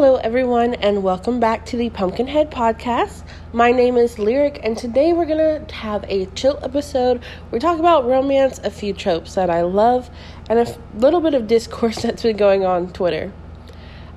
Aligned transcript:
Hello, 0.00 0.16
everyone, 0.16 0.72
and 0.76 1.02
welcome 1.02 1.40
back 1.40 1.66
to 1.66 1.76
the 1.76 1.90
Pumpkinhead 1.90 2.50
Podcast. 2.50 3.22
My 3.52 3.70
name 3.70 3.98
is 3.98 4.18
Lyric, 4.18 4.58
and 4.62 4.74
today 4.74 5.12
we're 5.12 5.26
gonna 5.26 5.70
have 5.74 6.06
a 6.08 6.24
chill 6.34 6.58
episode. 6.62 7.22
We 7.50 7.58
talk 7.58 7.78
about 7.78 8.06
romance, 8.06 8.58
a 8.64 8.70
few 8.70 8.94
tropes 8.94 9.34
that 9.34 9.50
I 9.50 9.60
love, 9.60 10.08
and 10.48 10.58
a 10.58 10.78
little 10.94 11.20
bit 11.20 11.34
of 11.34 11.46
discourse 11.46 11.96
that's 12.02 12.22
been 12.22 12.38
going 12.38 12.64
on 12.64 12.94
Twitter. 12.94 13.30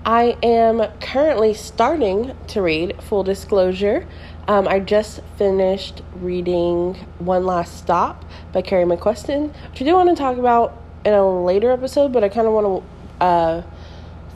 I 0.05 0.37
am 0.41 0.89
currently 1.01 1.53
starting 1.53 2.33
to 2.47 2.61
read, 2.61 3.03
full 3.03 3.23
disclosure. 3.23 4.07
Um, 4.47 4.69
I 4.69 4.79
just 4.79 5.19
finished 5.37 6.01
reading 6.15 6.93
One 7.19 7.45
Last 7.45 7.77
Stop 7.77 8.23
by 8.53 8.61
Casey 8.61 8.85
McQuiston, 8.85 9.53
which 9.71 9.81
I 9.81 9.83
do 9.83 9.95
want 9.95 10.07
to 10.07 10.15
talk 10.15 10.37
about 10.37 10.81
in 11.03 11.13
a 11.13 11.43
later 11.43 11.71
episode, 11.71 12.13
but 12.13 12.23
I 12.23 12.29
kind 12.29 12.47
of 12.47 12.53
want 12.53 12.85
to 13.19 13.25
uh, 13.25 13.63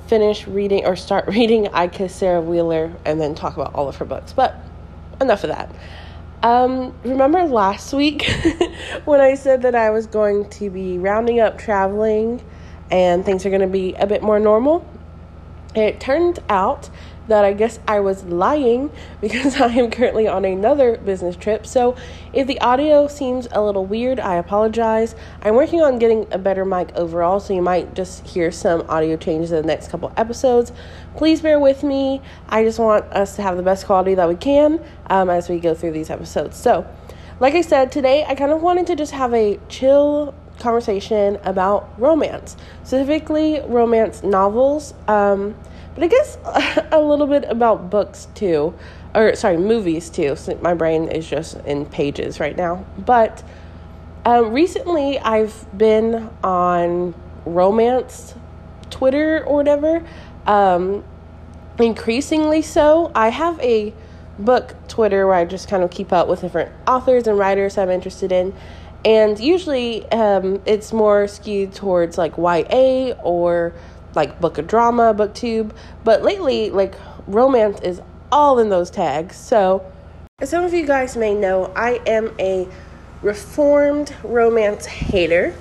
finish 0.07 0.47
reading 0.47 0.85
or 0.85 0.95
start 0.95 1.27
reading 1.27 1.67
I 1.69 1.87
Kissed 1.87 2.21
Shara 2.21 2.43
Wheeler 2.43 2.93
and 3.05 3.19
then 3.19 3.35
talk 3.35 3.55
about 3.55 3.73
all 3.73 3.87
of 3.87 3.95
her 3.97 4.05
books. 4.05 4.33
But 4.33 4.55
enough 5.21 5.43
of 5.43 5.49
that. 5.49 5.73
Um, 6.43 6.93
remember 7.03 7.43
last 7.43 7.93
week 7.93 8.29
when 9.05 9.19
I 9.19 9.33
said 9.35 9.63
that 9.63 9.73
I 9.73 9.89
was 9.89 10.05
going 10.05 10.49
to 10.51 10.69
be 10.69 10.97
rounding 10.97 11.39
up 11.39 11.57
traveling 11.57 12.41
and 12.91 13.25
things 13.25 13.45
are 13.45 13.49
going 13.49 13.61
to 13.61 13.67
be 13.67 13.93
a 13.95 14.05
bit 14.05 14.21
more 14.21 14.39
normal? 14.39 14.87
It 15.75 15.99
turned 15.99 16.39
out 16.49 16.89
that 17.27 17.43
I 17.43 17.53
guess 17.53 17.79
I 17.87 17.99
was 17.99 18.23
lying 18.23 18.91
because 19.21 19.59
I 19.59 19.67
am 19.67 19.91
currently 19.91 20.27
on 20.27 20.45
another 20.45 20.97
business 20.97 21.35
trip. 21.35 21.65
So 21.65 21.95
if 22.33 22.47
the 22.47 22.59
audio 22.61 23.07
seems 23.07 23.47
a 23.51 23.61
little 23.61 23.85
weird, 23.85 24.19
I 24.19 24.35
apologize. 24.35 25.15
I'm 25.41 25.55
working 25.55 25.81
on 25.81 25.99
getting 25.99 26.25
a 26.31 26.37
better 26.37 26.65
mic 26.65 26.95
overall, 26.95 27.39
so 27.39 27.53
you 27.53 27.61
might 27.61 27.93
just 27.93 28.25
hear 28.25 28.51
some 28.51 28.85
audio 28.89 29.17
changes 29.17 29.51
in 29.51 29.61
the 29.61 29.67
next 29.67 29.89
couple 29.89 30.11
episodes. 30.17 30.71
Please 31.15 31.41
bear 31.41 31.59
with 31.59 31.83
me. 31.83 32.21
I 32.49 32.63
just 32.63 32.79
want 32.79 33.05
us 33.05 33.35
to 33.35 33.41
have 33.41 33.57
the 33.57 33.63
best 33.63 33.85
quality 33.85 34.15
that 34.15 34.27
we 34.27 34.35
can 34.35 34.83
um, 35.09 35.29
as 35.29 35.49
we 35.49 35.59
go 35.59 35.73
through 35.73 35.91
these 35.91 36.09
episodes. 36.09 36.57
So, 36.57 36.87
like 37.39 37.53
I 37.53 37.61
said, 37.61 37.91
today 37.91 38.25
I 38.27 38.33
kind 38.35 38.51
of 38.51 38.61
wanted 38.61 38.87
to 38.87 38.95
just 38.95 39.11
have 39.11 39.33
a 39.33 39.59
chill 39.69 40.33
conversation 40.59 41.37
about 41.43 41.89
romance, 41.99 42.57
specifically 42.83 43.61
romance 43.67 44.23
novels. 44.23 44.93
Um, 45.07 45.55
but 45.95 46.03
I 46.03 46.07
guess 46.07 46.37
a 46.91 47.01
little 47.01 47.27
bit 47.27 47.45
about 47.47 47.89
books 47.89 48.27
too, 48.35 48.73
or 49.15 49.35
sorry, 49.35 49.57
movies 49.57 50.09
too. 50.09 50.35
My 50.61 50.73
brain 50.73 51.07
is 51.07 51.27
just 51.27 51.57
in 51.65 51.85
pages 51.85 52.39
right 52.39 52.55
now. 52.55 52.85
But 52.97 53.43
um, 54.25 54.51
recently, 54.51 55.19
I've 55.19 55.65
been 55.77 56.29
on 56.43 57.15
romance 57.45 58.35
Twitter 58.89 59.43
or 59.45 59.55
whatever. 59.55 60.05
Um, 60.45 61.03
increasingly 61.79 62.61
so. 62.61 63.11
I 63.15 63.29
have 63.29 63.59
a 63.59 63.93
book 64.39 64.75
Twitter 64.87 65.25
where 65.25 65.35
I 65.35 65.45
just 65.45 65.69
kind 65.69 65.83
of 65.83 65.89
keep 65.91 66.13
up 66.13 66.27
with 66.27 66.41
different 66.41 66.71
authors 66.87 67.27
and 67.27 67.37
writers 67.37 67.77
I'm 67.77 67.89
interested 67.89 68.31
in. 68.31 68.53
And 69.07 69.39
usually 69.39 70.05
um, 70.11 70.61
it's 70.65 70.91
more 70.91 71.29
skewed 71.29 71.73
towards 71.73 72.17
like 72.17 72.37
YA 72.37 73.13
or 73.23 73.73
like 74.15 74.41
book 74.41 74.57
of 74.57 74.67
drama, 74.67 75.13
booktube. 75.13 75.71
But 76.03 76.23
lately, 76.23 76.71
like 76.71 76.93
romance 77.25 77.79
is 77.79 78.01
all 78.33 78.59
in 78.59 78.67
those 78.67 78.89
tags. 78.89 79.37
So, 79.37 79.89
as 80.39 80.49
some 80.49 80.65
of 80.65 80.73
you 80.73 80.85
guys 80.85 81.15
may 81.15 81.33
know, 81.33 81.71
I 81.73 82.01
am 82.05 82.35
a 82.37 82.67
reformed 83.21 84.13
romance 84.23 84.85
hater. 84.85 85.55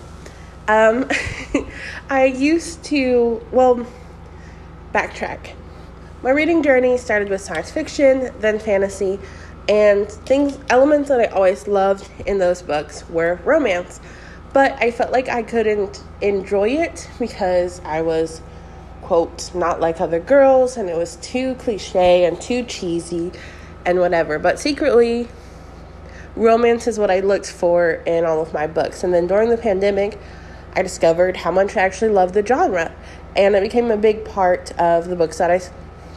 Um, 0.67 1.09
I 2.11 2.25
used 2.25 2.83
to, 2.87 3.47
well, 3.53 3.87
backtrack. 4.93 5.53
My 6.21 6.31
reading 6.31 6.65
journey 6.65 6.99
started 6.99 7.29
with 7.29 7.43
science 7.43 7.71
fiction, 7.71 8.33
then 8.41 8.59
fantasy, 8.59 9.21
and 9.69 10.10
things, 10.10 10.59
elements 10.71 11.09
that 11.09 11.21
I 11.21 11.27
always 11.27 11.66
loved 11.66 12.09
in 12.27 12.38
those 12.38 12.62
books 12.62 13.09
were 13.09 13.41
romance 13.44 14.00
but 14.56 14.72
I 14.82 14.91
felt 14.91 15.12
like 15.12 15.28
I 15.28 15.43
couldn't 15.43 16.03
enjoy 16.22 16.71
it 16.71 17.10
because 17.19 17.82
I 17.84 18.00
was, 18.00 18.41
quote, 19.03 19.55
not 19.55 19.81
like 19.81 20.00
other 20.00 20.19
girls 20.19 20.78
and 20.78 20.88
it 20.88 20.97
was 20.97 21.16
too 21.16 21.56
cliche 21.56 22.25
and 22.25 22.41
too 22.41 22.62
cheesy 22.62 23.32
and 23.84 24.00
whatever. 24.00 24.38
But 24.38 24.59
secretly, 24.59 25.28
romance 26.37 26.87
is 26.87 26.99
what 26.99 27.10
I 27.10 27.21
looked 27.21 27.50
for 27.50 28.03
in 28.06 28.25
all 28.25 28.41
of 28.41 28.55
my 28.55 28.66
books. 28.66 29.05
And 29.05 29.12
then 29.12 29.26
during 29.26 29.50
the 29.50 29.59
pandemic, 29.59 30.19
I 30.75 30.81
discovered 30.81 31.37
how 31.37 31.50
much 31.50 31.76
I 31.76 31.82
actually 31.82 32.12
love 32.12 32.32
the 32.32 32.43
genre. 32.43 32.94
And 33.37 33.55
it 33.55 33.60
became 33.60 33.91
a 33.91 33.97
big 33.99 34.25
part 34.25 34.72
of 34.81 35.09
the 35.09 35.16
books 35.16 35.37
that 35.37 35.50
I 35.50 35.60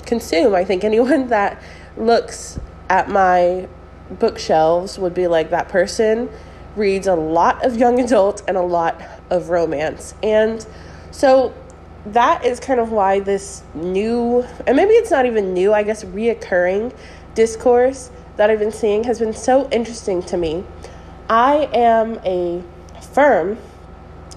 consume. 0.05 0.55
I 0.55 0.63
think 0.63 0.85
anyone 0.85 1.27
that 1.29 1.61
looks 1.97 2.57
at 2.89 3.09
my 3.09 3.67
bookshelves 4.11 4.97
would 4.97 5.13
be 5.13 5.27
like, 5.27 5.51
that 5.51 5.69
person 5.69 6.29
reads 6.75 7.07
a 7.07 7.15
lot 7.15 7.63
of 7.65 7.77
young 7.77 7.99
adult 7.99 8.41
and 8.47 8.57
a 8.57 8.61
lot 8.61 9.01
of 9.29 9.49
romance. 9.49 10.13
And 10.23 10.65
so 11.11 11.53
that 12.07 12.45
is 12.45 12.59
kind 12.59 12.79
of 12.79 12.91
why 12.91 13.19
this 13.19 13.63
new, 13.73 14.45
and 14.65 14.75
maybe 14.75 14.93
it's 14.93 15.11
not 15.11 15.25
even 15.25 15.53
new, 15.53 15.73
I 15.73 15.83
guess, 15.83 16.03
reoccurring 16.03 16.93
discourse 17.35 18.09
that 18.37 18.49
I've 18.49 18.59
been 18.59 18.71
seeing 18.71 19.03
has 19.03 19.19
been 19.19 19.33
so 19.33 19.69
interesting 19.69 20.23
to 20.23 20.37
me. 20.37 20.63
I 21.29 21.69
am 21.73 22.19
a 22.25 22.63
firm, 23.11 23.57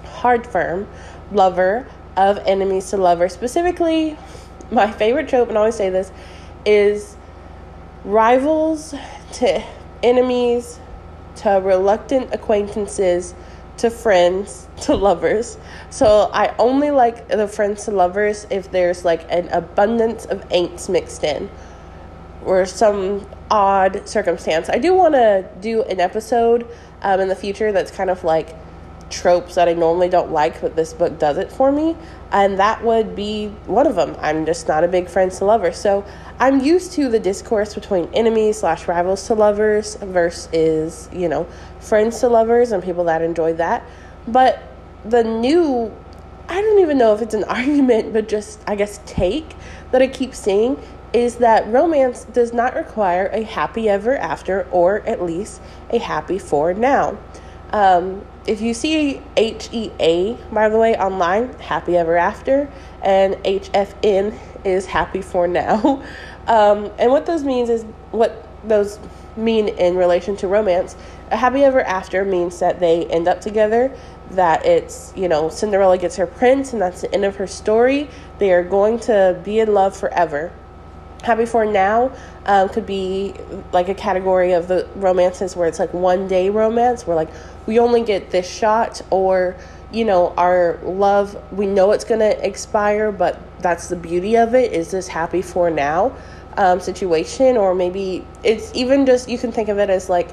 hard 0.03 0.45
firm 0.45 0.87
lover 1.31 1.87
of 2.17 2.37
enemies 2.39 2.89
to 2.91 2.97
lovers. 2.97 3.33
Specifically, 3.33 4.17
my 4.71 4.91
favorite 4.91 5.29
trope, 5.29 5.49
and 5.49 5.57
I 5.57 5.61
always 5.61 5.75
say 5.75 5.89
this, 5.89 6.11
is 6.65 7.12
rivals 8.05 8.93
to 9.33 9.63
enemies 10.01 10.79
to 11.35 11.49
reluctant 11.63 12.33
acquaintances 12.33 13.33
to 13.77 13.89
friends 13.89 14.67
to 14.81 14.95
lovers. 14.95 15.57
So 15.89 16.29
I 16.33 16.53
only 16.59 16.91
like 16.91 17.27
the 17.27 17.47
friends 17.47 17.85
to 17.85 17.91
lovers 17.91 18.45
if 18.49 18.71
there's 18.71 19.05
like 19.05 19.25
an 19.29 19.49
abundance 19.49 20.25
of 20.25 20.47
angst 20.49 20.89
mixed 20.89 21.23
in 21.23 21.49
or 22.45 22.65
some 22.65 23.25
odd 23.49 24.07
circumstance. 24.07 24.69
I 24.69 24.77
do 24.77 24.93
want 24.93 25.13
to 25.13 25.47
do 25.61 25.83
an 25.83 25.99
episode 25.99 26.67
um, 27.01 27.21
in 27.21 27.29
the 27.29 27.35
future 27.35 27.71
that's 27.71 27.91
kind 27.91 28.09
of 28.09 28.23
like 28.23 28.55
tropes 29.13 29.55
that 29.55 29.67
I 29.67 29.73
normally 29.73 30.09
don't 30.09 30.31
like, 30.31 30.59
but 30.59 30.75
this 30.75 30.93
book 30.93 31.19
does 31.19 31.37
it 31.37 31.51
for 31.51 31.71
me. 31.71 31.95
And 32.31 32.57
that 32.59 32.83
would 32.83 33.15
be 33.15 33.47
one 33.67 33.85
of 33.85 33.95
them. 33.95 34.15
I'm 34.19 34.45
just 34.45 34.67
not 34.67 34.83
a 34.83 34.87
big 34.87 35.07
friends 35.07 35.37
to 35.37 35.45
lovers. 35.45 35.77
So 35.77 36.05
I'm 36.39 36.59
used 36.61 36.93
to 36.93 37.09
the 37.09 37.19
discourse 37.19 37.75
between 37.75 38.09
enemies 38.13 38.59
slash 38.59 38.87
rivals 38.87 39.25
to 39.27 39.35
lovers 39.35 39.95
versus, 39.95 41.09
you 41.13 41.29
know, 41.29 41.47
friends 41.79 42.19
to 42.21 42.27
lovers 42.27 42.71
and 42.71 42.83
people 42.83 43.03
that 43.05 43.21
enjoy 43.21 43.53
that. 43.53 43.83
But 44.27 44.63
the 45.05 45.23
new, 45.23 45.93
I 46.49 46.61
don't 46.61 46.79
even 46.79 46.97
know 46.97 47.13
if 47.13 47.21
it's 47.21 47.35
an 47.35 47.43
argument, 47.59 48.13
but 48.13 48.27
just, 48.27 48.61
I 48.67 48.75
guess, 48.75 48.99
take 49.05 49.55
that 49.91 50.01
I 50.01 50.07
keep 50.07 50.33
seeing 50.33 50.81
is 51.13 51.35
that 51.35 51.67
romance 51.67 52.23
does 52.25 52.53
not 52.53 52.75
require 52.75 53.29
a 53.31 53.43
happy 53.43 53.87
ever 53.87 54.17
after 54.17 54.67
or 54.71 55.01
at 55.01 55.21
least 55.21 55.61
a 55.91 55.99
happy 55.99 56.39
for 56.39 56.73
now. 56.73 57.17
Um, 57.73 58.23
if 58.45 58.61
you 58.61 58.73
see 58.73 59.19
HEA, 59.35 60.37
by 60.51 60.69
the 60.69 60.77
way, 60.77 60.95
online, 60.95 61.53
happy 61.59 61.97
ever 61.97 62.15
after, 62.15 62.71
and 63.01 63.33
HFN 63.35 64.37
is 64.63 64.85
happy 64.85 65.21
for 65.21 65.47
now. 65.47 66.01
Um, 66.45 66.91
and 66.99 67.09
what 67.09 67.25
those 67.25 67.45
means 67.45 67.69
is 67.69 67.83
what 68.11 68.45
those 68.65 68.99
mean 69.37 69.69
in 69.69 69.95
relation 69.95 70.35
to 70.35 70.47
romance. 70.49 70.97
A 71.31 71.37
happy 71.37 71.63
ever 71.63 71.81
after 71.81 72.25
means 72.25 72.59
that 72.59 72.81
they 72.81 73.05
end 73.05 73.29
up 73.29 73.39
together, 73.39 73.95
that 74.31 74.65
it's, 74.65 75.13
you 75.15 75.29
know, 75.29 75.47
Cinderella 75.47 75.97
gets 75.97 76.17
her 76.17 76.27
prince, 76.27 76.73
and 76.73 76.81
that's 76.81 76.99
the 76.99 77.13
end 77.13 77.23
of 77.23 77.37
her 77.37 77.47
story. 77.47 78.09
They 78.39 78.51
are 78.51 78.61
going 78.61 78.99
to 79.01 79.39
be 79.43 79.59
in 79.59 79.73
love 79.73 79.95
forever. 79.95 80.51
Happy 81.23 81.45
for 81.45 81.65
now 81.65 82.11
um, 82.45 82.67
could 82.67 82.85
be 82.85 83.33
like 83.71 83.87
a 83.87 83.95
category 83.95 84.51
of 84.51 84.67
the 84.67 84.85
romances 84.95 85.55
where 85.55 85.69
it's 85.69 85.79
like 85.79 85.93
one 85.93 86.27
day 86.27 86.49
romance, 86.49 87.07
where 87.07 87.15
like 87.15 87.29
we 87.65 87.79
only 87.79 88.03
get 88.03 88.31
this 88.31 88.49
shot, 88.49 89.01
or 89.09 89.55
you 89.91 90.05
know, 90.05 90.33
our 90.37 90.79
love, 90.83 91.41
we 91.53 91.67
know 91.67 91.91
it's 91.91 92.03
going 92.03 92.19
to 92.19 92.45
expire, 92.45 93.11
but 93.11 93.39
that's 93.61 93.89
the 93.89 93.95
beauty 93.95 94.35
of 94.35 94.55
it 94.55 94.73
is 94.73 94.91
this 94.91 95.07
happy 95.07 95.41
for 95.41 95.69
now 95.69 96.15
um, 96.57 96.79
situation, 96.79 97.57
or 97.57 97.75
maybe 97.75 98.25
it's 98.43 98.73
even 98.73 99.05
just 99.05 99.29
you 99.29 99.37
can 99.37 99.51
think 99.51 99.69
of 99.69 99.77
it 99.77 99.89
as 99.89 100.09
like 100.09 100.29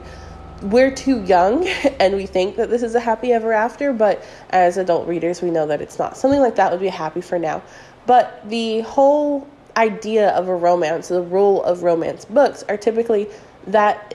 we're 0.63 0.91
too 0.91 1.23
young 1.25 1.67
and 2.01 2.15
we 2.17 2.27
think 2.27 2.57
that 2.57 2.71
this 2.71 2.83
is 2.83 2.95
a 2.95 3.01
happy 3.01 3.33
ever 3.33 3.53
after, 3.53 3.93
but 3.93 4.23
as 4.51 4.77
adult 4.77 5.07
readers, 5.07 5.43
we 5.43 5.51
know 5.51 5.67
that 5.67 5.81
it's 5.81 5.99
not. 5.99 6.17
Something 6.17 6.41
like 6.41 6.57
that 6.57 6.71
would 6.71 6.81
be 6.81 6.89
happy 6.89 7.21
for 7.21 7.39
now. 7.39 7.63
But 8.07 8.49
the 8.49 8.81
whole 8.81 9.47
idea 9.77 10.31
of 10.31 10.49
a 10.49 10.55
romance, 10.55 11.09
the 11.09 11.23
rule 11.23 11.63
of 11.65 11.83
romance 11.83 12.25
books 12.25 12.65
are 12.69 12.77
typically 12.77 13.29
that 13.67 14.15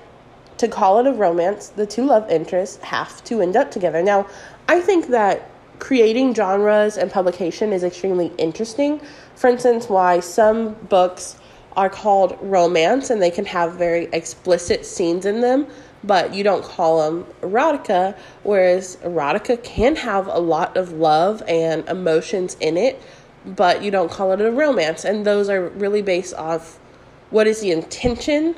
to 0.57 0.67
call 0.67 0.99
it 0.99 1.07
a 1.07 1.11
romance, 1.11 1.69
the 1.69 1.85
two 1.85 2.05
love 2.05 2.29
interests 2.29 2.77
have 2.83 3.23
to 3.25 3.41
end 3.41 3.55
up 3.55 3.71
together. 3.71 4.01
Now, 4.01 4.27
I 4.67 4.79
think 4.79 5.07
that 5.07 5.49
creating 5.79 6.33
genres 6.33 6.97
and 6.97 7.11
publication 7.11 7.73
is 7.73 7.83
extremely 7.83 8.31
interesting. 8.37 9.01
For 9.35 9.49
instance, 9.49 9.89
why 9.89 10.21
some 10.21 10.73
books 10.89 11.37
are 11.75 11.89
called 11.89 12.37
romance 12.41 13.09
and 13.09 13.21
they 13.21 13.31
can 13.31 13.45
have 13.45 13.73
very 13.73 14.07
explicit 14.13 14.85
scenes 14.85 15.25
in 15.25 15.41
them, 15.41 15.67
but 16.03 16.33
you 16.33 16.43
don't 16.43 16.63
call 16.63 17.03
them 17.03 17.25
erotica, 17.41 18.17
whereas 18.43 18.95
erotica 19.03 19.61
can 19.63 19.95
have 19.95 20.27
a 20.27 20.39
lot 20.39 20.77
of 20.77 20.93
love 20.93 21.43
and 21.47 21.87
emotions 21.89 22.55
in 22.61 22.77
it, 22.77 23.01
but 23.45 23.83
you 23.83 23.91
don't 23.91 24.09
call 24.09 24.31
it 24.31 24.39
a 24.39 24.51
romance. 24.51 25.03
And 25.03 25.25
those 25.25 25.49
are 25.49 25.67
really 25.69 26.01
based 26.01 26.33
off 26.35 26.79
what 27.29 27.47
is 27.47 27.59
the 27.59 27.71
intention 27.71 28.55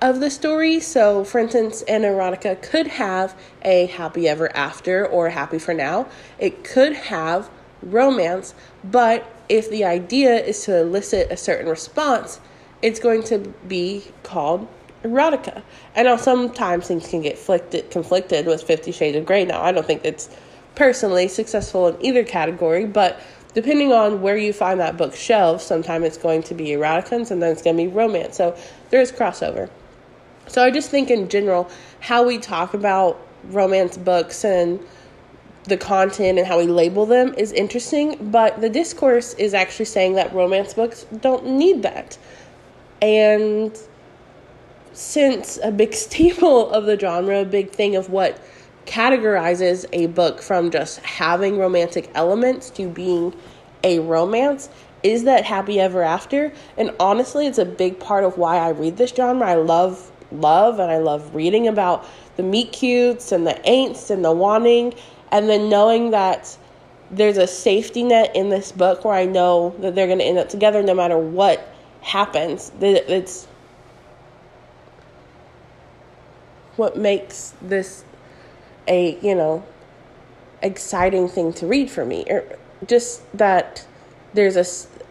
of 0.00 0.20
the 0.20 0.30
story. 0.30 0.80
So, 0.80 1.24
for 1.24 1.38
instance, 1.38 1.82
an 1.82 2.02
erotica 2.02 2.60
could 2.62 2.86
have 2.86 3.36
a 3.62 3.86
happy 3.86 4.28
ever 4.28 4.54
after 4.56 5.06
or 5.06 5.30
happy 5.30 5.58
for 5.58 5.74
now. 5.74 6.08
It 6.38 6.64
could 6.64 6.94
have 6.94 7.50
romance, 7.82 8.54
but 8.84 9.30
if 9.48 9.70
the 9.70 9.84
idea 9.84 10.36
is 10.36 10.64
to 10.64 10.80
elicit 10.80 11.30
a 11.30 11.36
certain 11.36 11.68
response, 11.68 12.40
it's 12.82 13.00
going 13.00 13.22
to 13.24 13.38
be 13.66 14.04
called 14.22 14.68
erotica. 15.02 15.62
I 15.96 16.02
know 16.02 16.16
sometimes 16.16 16.88
things 16.88 17.08
can 17.08 17.22
get 17.22 17.38
flicted, 17.38 17.90
conflicted 17.90 18.46
with 18.46 18.62
Fifty 18.62 18.92
Shades 18.92 19.16
of 19.16 19.26
Grey. 19.26 19.44
Now, 19.44 19.62
I 19.62 19.72
don't 19.72 19.86
think 19.86 20.04
it's 20.04 20.28
personally 20.74 21.28
successful 21.28 21.88
in 21.88 22.04
either 22.04 22.24
category, 22.24 22.84
but 22.84 23.20
depending 23.54 23.92
on 23.92 24.22
where 24.22 24.36
you 24.36 24.52
find 24.52 24.78
that 24.78 24.96
book 24.96 25.14
shelved, 25.14 25.60
sometimes 25.60 26.04
it's 26.04 26.18
going 26.18 26.42
to 26.44 26.54
be 26.54 26.66
erotica 26.66 27.12
and 27.12 27.26
sometimes 27.26 27.54
it's 27.54 27.62
going 27.62 27.76
to 27.76 27.82
be 27.82 27.88
romance. 27.88 28.36
So 28.36 28.56
there 28.90 29.00
is 29.00 29.10
crossover. 29.10 29.70
So 30.48 30.64
I 30.64 30.70
just 30.70 30.90
think 30.90 31.10
in 31.10 31.28
general, 31.28 31.70
how 32.00 32.24
we 32.24 32.38
talk 32.38 32.74
about 32.74 33.20
romance 33.44 33.96
books 33.96 34.44
and 34.44 34.80
the 35.64 35.76
content 35.76 36.38
and 36.38 36.46
how 36.46 36.58
we 36.58 36.66
label 36.66 37.06
them 37.06 37.34
is 37.34 37.52
interesting, 37.52 38.30
but 38.30 38.60
the 38.60 38.70
discourse 38.70 39.34
is 39.34 39.54
actually 39.54 39.84
saying 39.84 40.14
that 40.14 40.32
romance 40.32 40.74
books 40.74 41.06
don't 41.20 41.46
need 41.46 41.82
that. 41.82 42.18
And 43.02 43.78
since 44.92 45.58
a 45.62 45.70
big 45.70 45.94
staple 46.06 46.70
of 46.70 46.86
the 46.86 46.98
genre, 46.98 47.42
a 47.42 47.44
big 47.44 47.70
thing 47.70 47.96
of 47.96 48.10
what 48.10 48.40
categorizes 48.86 49.84
a 49.92 50.06
book 50.06 50.40
from 50.40 50.70
just 50.70 51.00
having 51.00 51.58
romantic 51.58 52.10
elements 52.14 52.70
to 52.70 52.88
being 52.88 53.34
a 53.84 53.98
romance 53.98 54.70
is 55.02 55.24
that 55.24 55.44
happy 55.44 55.78
ever 55.78 56.02
after. 56.02 56.52
And 56.76 56.92
honestly, 56.98 57.46
it's 57.46 57.58
a 57.58 57.64
big 57.66 58.00
part 58.00 58.24
of 58.24 58.38
why 58.38 58.56
I 58.56 58.70
read 58.70 58.96
this 58.96 59.12
genre. 59.14 59.46
I 59.46 59.54
love 59.54 60.10
love 60.32 60.78
and 60.78 60.90
I 60.90 60.98
love 60.98 61.34
reading 61.34 61.68
about 61.68 62.06
the 62.36 62.42
meet 62.42 62.72
cutes 62.72 63.32
and 63.32 63.46
the 63.46 63.54
angst 63.66 64.10
and 64.10 64.24
the 64.24 64.32
wanting 64.32 64.94
and 65.30 65.48
then 65.48 65.68
knowing 65.68 66.10
that 66.10 66.56
there's 67.10 67.38
a 67.38 67.46
safety 67.46 68.02
net 68.02 68.34
in 68.36 68.50
this 68.50 68.72
book 68.72 69.04
where 69.04 69.14
I 69.14 69.24
know 69.24 69.74
that 69.80 69.94
they're 69.94 70.06
going 70.06 70.18
to 70.18 70.24
end 70.24 70.38
up 70.38 70.48
together 70.48 70.82
no 70.82 70.94
matter 70.94 71.18
what 71.18 71.72
happens. 72.02 72.70
It's 72.80 73.46
what 76.76 76.96
makes 76.96 77.54
this 77.62 78.04
a, 78.86 79.18
you 79.20 79.34
know, 79.34 79.64
exciting 80.62 81.28
thing 81.28 81.52
to 81.54 81.66
read 81.66 81.90
for 81.90 82.04
me. 82.04 82.24
Or 82.28 82.44
just 82.86 83.22
that 83.36 83.86
there's 84.34 84.56
a 84.56 84.64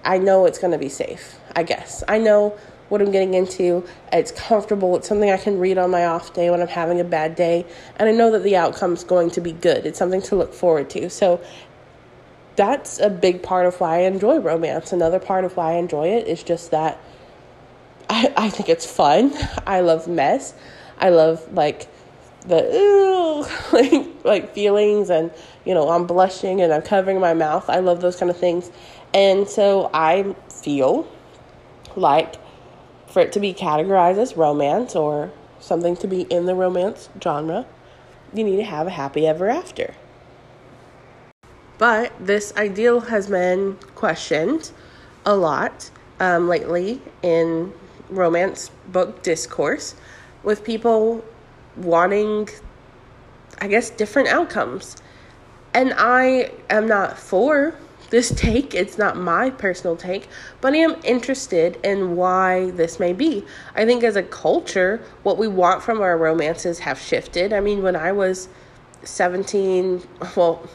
I 0.08 0.18
know 0.18 0.46
it's 0.46 0.60
going 0.60 0.72
to 0.72 0.78
be 0.78 0.90
safe, 0.90 1.38
I 1.56 1.64
guess. 1.64 2.04
I 2.08 2.20
know 2.20 2.58
what 2.90 3.02
I'm 3.02 3.12
getting 3.12 3.34
into. 3.34 3.86
It's 4.12 4.32
comfortable. 4.32 4.96
It's 4.96 5.08
something 5.08 5.30
I 5.30 5.38
can 5.38 5.60
read 5.60 5.78
on 5.78 5.92
my 5.92 6.06
off 6.06 6.34
day 6.34 6.50
when 6.50 6.62
I'm 6.62 6.68
having 6.68 7.00
a 7.00 7.04
bad 7.04 7.36
day. 7.36 7.66
And 7.98 8.08
I 8.08 8.12
know 8.12 8.32
that 8.32 8.44
the 8.44 8.56
outcome's 8.56 9.04
going 9.04 9.32
to 9.32 9.42
be 9.42 9.52
good. 9.52 9.86
It's 9.86 10.00
something 10.00 10.22
to 10.24 10.36
look 10.36 10.54
forward 10.54 10.90
to. 10.92 11.10
So 11.10 11.42
that's 12.56 13.00
a 13.00 13.10
big 13.10 13.44
part 13.44 13.66
of 13.66 13.80
why 13.80 14.00
I 14.00 14.02
enjoy 14.02 14.40
romance. 14.40 14.92
Another 14.92 15.20
part 15.20 15.46
of 15.46 15.56
why 15.58 15.74
I 15.74 15.76
enjoy 15.76 16.08
it 16.10 16.28
is 16.28 16.44
just 16.44 16.72
that 16.72 17.00
I, 18.10 18.34
I 18.36 18.50
think 18.50 18.70
it's 18.70 18.86
fun. 18.86 19.34
I 19.68 19.82
love 19.82 20.08
mess. 20.08 20.54
I 21.00 21.10
love 21.10 21.54
like 21.54 21.88
the 22.48 22.64
ooh, 22.74 23.46
like 23.74 24.26
like 24.26 24.54
feelings 24.54 25.10
and 25.10 25.32
you 25.66 25.74
know 25.74 25.90
I'm 25.90 26.08
blushing 26.08 26.62
and 26.62 26.74
I'm 26.74 26.82
covering 26.82 27.20
my 27.20 27.34
mouth. 27.34 27.70
I 27.70 27.80
love 27.80 28.02
those 28.02 28.16
kind 28.16 28.32
of 28.32 28.38
things. 28.38 28.72
And 29.14 29.48
so 29.48 29.90
I 29.94 30.36
feel 30.50 31.08
like 31.96 32.36
for 33.08 33.22
it 33.22 33.32
to 33.32 33.40
be 33.40 33.54
categorized 33.54 34.18
as 34.18 34.38
romance 34.38 34.96
or 34.96 35.32
something 35.60 35.96
to 35.98 36.08
be 36.08 36.22
in 36.24 36.46
the 36.46 36.56
romance 36.56 37.10
genre, 37.22 37.66
you 38.34 38.44
need 38.44 38.58
to 38.58 38.64
have 38.64 38.88
a 38.88 38.92
happy 38.92 39.26
ever 39.26 39.50
after. 39.50 39.94
But 41.78 42.12
this 42.20 42.54
ideal 42.58 43.02
has 43.02 43.28
been 43.28 43.78
questioned 43.96 44.72
a 45.26 45.36
lot 45.36 45.90
um, 46.20 46.48
lately 46.48 47.02
in 47.22 47.74
romance 48.10 48.72
book 48.88 49.22
discourse 49.24 49.96
with 50.44 50.64
people 50.64 51.24
wanting, 51.76 52.50
I 53.62 53.68
guess, 53.68 53.90
different 53.90 54.30
outcomes. 54.30 54.98
And 55.74 55.94
I 55.98 56.52
am 56.70 56.88
not 56.88 57.18
for 57.18 57.76
this 58.10 58.32
take. 58.32 58.74
It's 58.74 58.98
not 58.98 59.18
my 59.18 59.50
personal 59.50 59.96
take, 59.96 60.28
but 60.62 60.74
I 60.74 60.78
am 60.78 60.96
interested 61.04 61.80
in 61.84 62.16
why 62.16 62.72
this 62.72 63.00
may 63.00 63.14
be. 63.14 63.46
I 63.76 63.86
think 63.86 64.04
as 64.04 64.16
a 64.16 64.24
culture, 64.24 65.02
what 65.24 65.38
we 65.38 65.48
want 65.48 65.84
from 65.84 66.02
our 66.02 66.18
romances 66.18 66.80
have 66.80 67.00
shifted. 67.00 67.54
I 67.54 67.60
mean, 67.60 67.84
when 67.84 67.96
I 67.96 68.12
was 68.12 68.50
17, 69.04 70.02
well, 70.36 70.68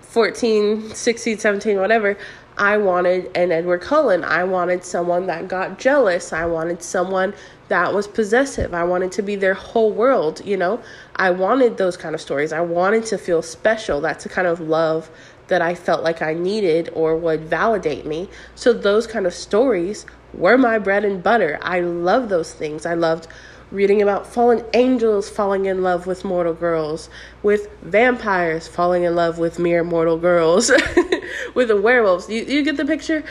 14, 0.00 0.94
16, 0.94 1.38
17, 1.38 1.78
whatever, 1.78 2.18
I 2.58 2.76
wanted 2.76 3.34
an 3.34 3.50
Edward 3.50 3.80
Cullen. 3.80 4.24
I 4.24 4.44
wanted 4.44 4.84
someone 4.84 5.26
that 5.26 5.48
got 5.48 5.78
jealous. 5.78 6.32
I 6.32 6.44
wanted 6.44 6.82
someone 6.82 7.32
that 7.68 7.94
was 7.94 8.06
possessive. 8.06 8.74
I 8.74 8.84
wanted 8.84 9.12
to 9.12 9.22
be 9.22 9.36
their 9.36 9.54
whole 9.54 9.90
world, 9.90 10.44
you 10.44 10.58
know? 10.58 10.82
I 11.16 11.30
wanted 11.30 11.78
those 11.78 11.96
kind 11.96 12.14
of 12.14 12.20
stories. 12.20 12.52
I 12.52 12.60
wanted 12.60 13.06
to 13.06 13.16
feel 13.16 13.40
special. 13.40 14.02
That's 14.02 14.24
the 14.24 14.28
kind 14.28 14.46
of 14.46 14.60
love 14.60 15.10
that 15.52 15.60
I 15.60 15.74
felt 15.74 16.02
like 16.02 16.22
I 16.22 16.32
needed 16.32 16.88
or 16.94 17.14
would 17.14 17.42
validate 17.42 18.06
me. 18.06 18.30
So 18.54 18.72
those 18.72 19.06
kind 19.06 19.26
of 19.26 19.34
stories 19.34 20.06
were 20.32 20.56
my 20.56 20.78
bread 20.78 21.04
and 21.04 21.22
butter. 21.22 21.58
I 21.60 21.80
love 21.80 22.30
those 22.30 22.54
things. 22.54 22.86
I 22.86 22.94
loved 22.94 23.28
reading 23.70 24.00
about 24.00 24.26
fallen 24.26 24.64
angels 24.72 25.28
falling 25.28 25.66
in 25.66 25.82
love 25.82 26.06
with 26.06 26.24
mortal 26.24 26.54
girls, 26.54 27.10
with 27.42 27.68
vampires 27.82 28.66
falling 28.66 29.02
in 29.04 29.14
love 29.14 29.36
with 29.38 29.58
mere 29.58 29.84
mortal 29.84 30.16
girls, 30.16 30.70
with 31.54 31.68
the 31.68 31.78
werewolves. 31.78 32.30
You, 32.30 32.44
you 32.44 32.62
get 32.62 32.78
the 32.78 32.86
picture? 32.86 33.22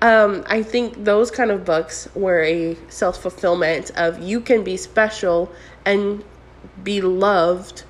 Um, 0.00 0.44
I 0.46 0.62
think 0.62 1.04
those 1.04 1.30
kind 1.30 1.50
of 1.50 1.66
books 1.66 2.08
were 2.14 2.42
a 2.42 2.74
self 2.88 3.20
fulfillment 3.20 3.90
of 3.96 4.18
you 4.18 4.40
can 4.40 4.64
be 4.64 4.78
special 4.78 5.52
and 5.84 6.24
be 6.82 7.02
loved 7.02 7.84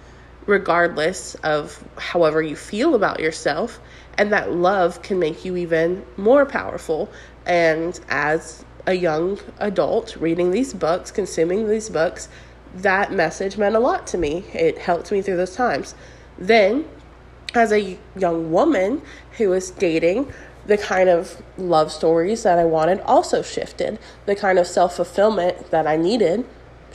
regardless 0.47 1.35
of 1.37 1.83
however 1.99 2.43
you 2.43 2.57
feel 2.57 2.95
about 2.95 3.21
yourself. 3.21 3.81
And 4.19 4.33
that 4.33 4.53
love 4.53 5.03
can 5.03 5.19
make 5.19 5.45
you 5.45 5.57
even 5.57 6.05
more 6.17 6.47
powerful. 6.47 7.11
And 7.45 7.99
as 8.09 8.65
a 8.87 8.95
young 8.95 9.39
adult 9.59 10.17
reading 10.17 10.53
these 10.53 10.73
books, 10.73 11.11
consuming 11.11 11.69
these 11.69 11.91
books, 11.91 12.29
that 12.75 13.13
message 13.13 13.59
meant 13.59 13.75
a 13.75 13.81
lot 13.81 14.07
to 14.09 14.19
me. 14.19 14.45
It 14.53 14.79
helped 14.79 15.11
me 15.11 15.23
through 15.23 15.37
those 15.37 15.57
times. 15.57 15.95
Then, 16.39 16.87
as 17.55 17.73
a 17.73 17.99
young 18.17 18.53
woman 18.53 19.03
who 19.39 19.51
was 19.51 19.71
dating, 19.71 20.33
the 20.67 20.77
kind 20.77 21.09
of 21.09 21.43
love 21.57 21.93
stories 21.93 22.43
that 22.43 22.59
I 22.59 22.65
wanted 22.65 23.01
also 23.01 23.43
shifted. 23.43 23.99
The 24.27 24.35
kind 24.35 24.59
of 24.59 24.67
self 24.67 24.97
fulfillment 24.97 25.71
that 25.71 25.87
I 25.87 25.97
needed 25.97 26.45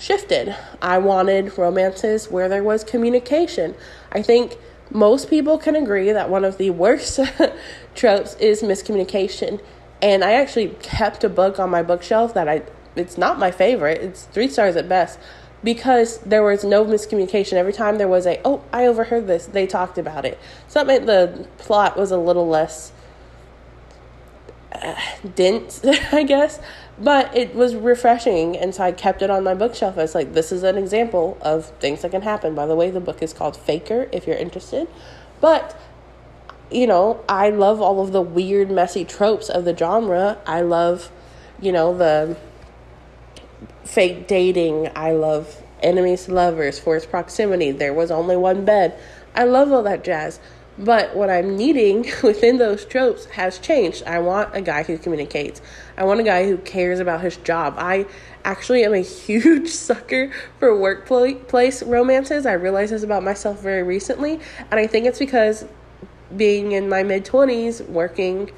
shifted. 0.01 0.55
I 0.81 0.97
wanted 0.97 1.57
romances 1.57 2.29
where 2.29 2.49
there 2.49 2.63
was 2.63 2.83
communication. 2.83 3.75
I 4.11 4.23
think 4.23 4.57
most 4.89 5.29
people 5.29 5.59
can 5.59 5.75
agree 5.75 6.11
that 6.11 6.29
one 6.29 6.43
of 6.43 6.57
the 6.57 6.71
worst 6.71 7.19
tropes 7.95 8.35
is 8.35 8.63
miscommunication. 8.63 9.61
And 10.01 10.23
I 10.23 10.33
actually 10.33 10.69
kept 10.81 11.23
a 11.23 11.29
book 11.29 11.59
on 11.59 11.69
my 11.69 11.83
bookshelf 11.83 12.33
that 12.33 12.49
I 12.49 12.63
it's 12.95 13.17
not 13.17 13.39
my 13.39 13.51
favorite. 13.51 14.01
It's 14.01 14.23
3 14.25 14.49
stars 14.49 14.75
at 14.75 14.89
best 14.89 15.17
because 15.63 16.17
there 16.19 16.43
was 16.43 16.65
no 16.65 16.83
miscommunication. 16.83 17.53
Every 17.53 17.71
time 17.71 17.99
there 17.99 18.07
was 18.07 18.25
a, 18.25 18.41
oh, 18.43 18.63
I 18.73 18.85
overheard 18.87 19.27
this, 19.27 19.45
they 19.45 19.65
talked 19.65 19.97
about 19.97 20.25
it. 20.25 20.37
So 20.67 20.79
that 20.79 20.87
meant 20.87 21.05
the 21.05 21.47
plot 21.57 21.95
was 21.95 22.11
a 22.11 22.17
little 22.17 22.49
less 22.49 22.91
uh, 24.73 24.95
dense, 25.35 25.81
I 26.11 26.23
guess 26.23 26.59
but 27.01 27.35
it 27.35 27.55
was 27.55 27.73
refreshing 27.75 28.55
and 28.55 28.75
so 28.75 28.83
i 28.83 28.91
kept 28.91 29.21
it 29.21 29.29
on 29.29 29.43
my 29.43 29.53
bookshelf. 29.53 29.97
I 29.97 30.03
was 30.03 30.15
like 30.15 30.33
this 30.33 30.51
is 30.51 30.63
an 30.63 30.77
example 30.77 31.37
of 31.41 31.65
things 31.79 32.01
that 32.03 32.11
can 32.11 32.21
happen. 32.21 32.53
By 32.55 32.67
the 32.67 32.75
way 32.75 32.91
the 32.91 32.99
book 32.99 33.21
is 33.21 33.33
called 33.33 33.57
faker 33.57 34.07
if 34.11 34.27
you're 34.27 34.37
interested. 34.37 34.87
But 35.39 35.77
you 36.69 36.87
know 36.87 37.21
i 37.27 37.49
love 37.49 37.81
all 37.81 38.01
of 38.01 38.13
the 38.13 38.21
weird 38.21 38.71
messy 38.71 39.03
tropes 39.03 39.49
of 39.49 39.65
the 39.65 39.75
genre. 39.75 40.37
I 40.45 40.61
love 40.61 41.11
you 41.59 41.71
know 41.71 41.97
the 41.97 42.37
fake 43.83 44.27
dating. 44.27 44.89
I 44.95 45.11
love 45.11 45.61
enemies 45.81 46.25
to 46.25 46.33
lovers 46.33 46.79
forced 46.79 47.09
proximity. 47.09 47.71
There 47.71 47.93
was 47.93 48.11
only 48.11 48.37
one 48.37 48.63
bed. 48.63 48.97
I 49.33 49.45
love 49.45 49.71
all 49.71 49.83
that 49.83 50.03
jazz 50.03 50.39
But 50.81 51.15
what 51.15 51.29
I'm 51.29 51.55
needing 51.55 52.11
within 52.23 52.57
those 52.57 52.85
tropes 52.85 53.25
has 53.25 53.59
changed. 53.59 54.03
I 54.03 54.19
want 54.19 54.55
a 54.55 54.61
guy 54.61 54.83
who 54.83 54.97
communicates. 54.97 55.61
I 55.95 56.03
want 56.03 56.19
a 56.19 56.23
guy 56.23 56.47
who 56.47 56.57
cares 56.57 56.99
about 56.99 57.21
his 57.21 57.37
job. 57.37 57.75
I 57.77 58.07
actually 58.43 58.83
am 58.83 58.93
a 58.93 58.99
huge 59.01 59.69
sucker 59.69 60.31
for 60.59 60.75
workplace 60.75 61.83
romances. 61.83 62.45
I 62.47 62.53
realized 62.53 62.91
this 62.91 63.03
about 63.03 63.23
myself 63.23 63.61
very 63.61 63.83
recently, 63.83 64.39
and 64.71 64.79
I 64.79 64.87
think 64.87 65.05
it's 65.05 65.19
because 65.19 65.65
being 66.35 66.71
in 66.71 66.89
my 66.89 67.03
mid 67.03 67.25
20s, 67.25 67.87
working, 67.87 68.49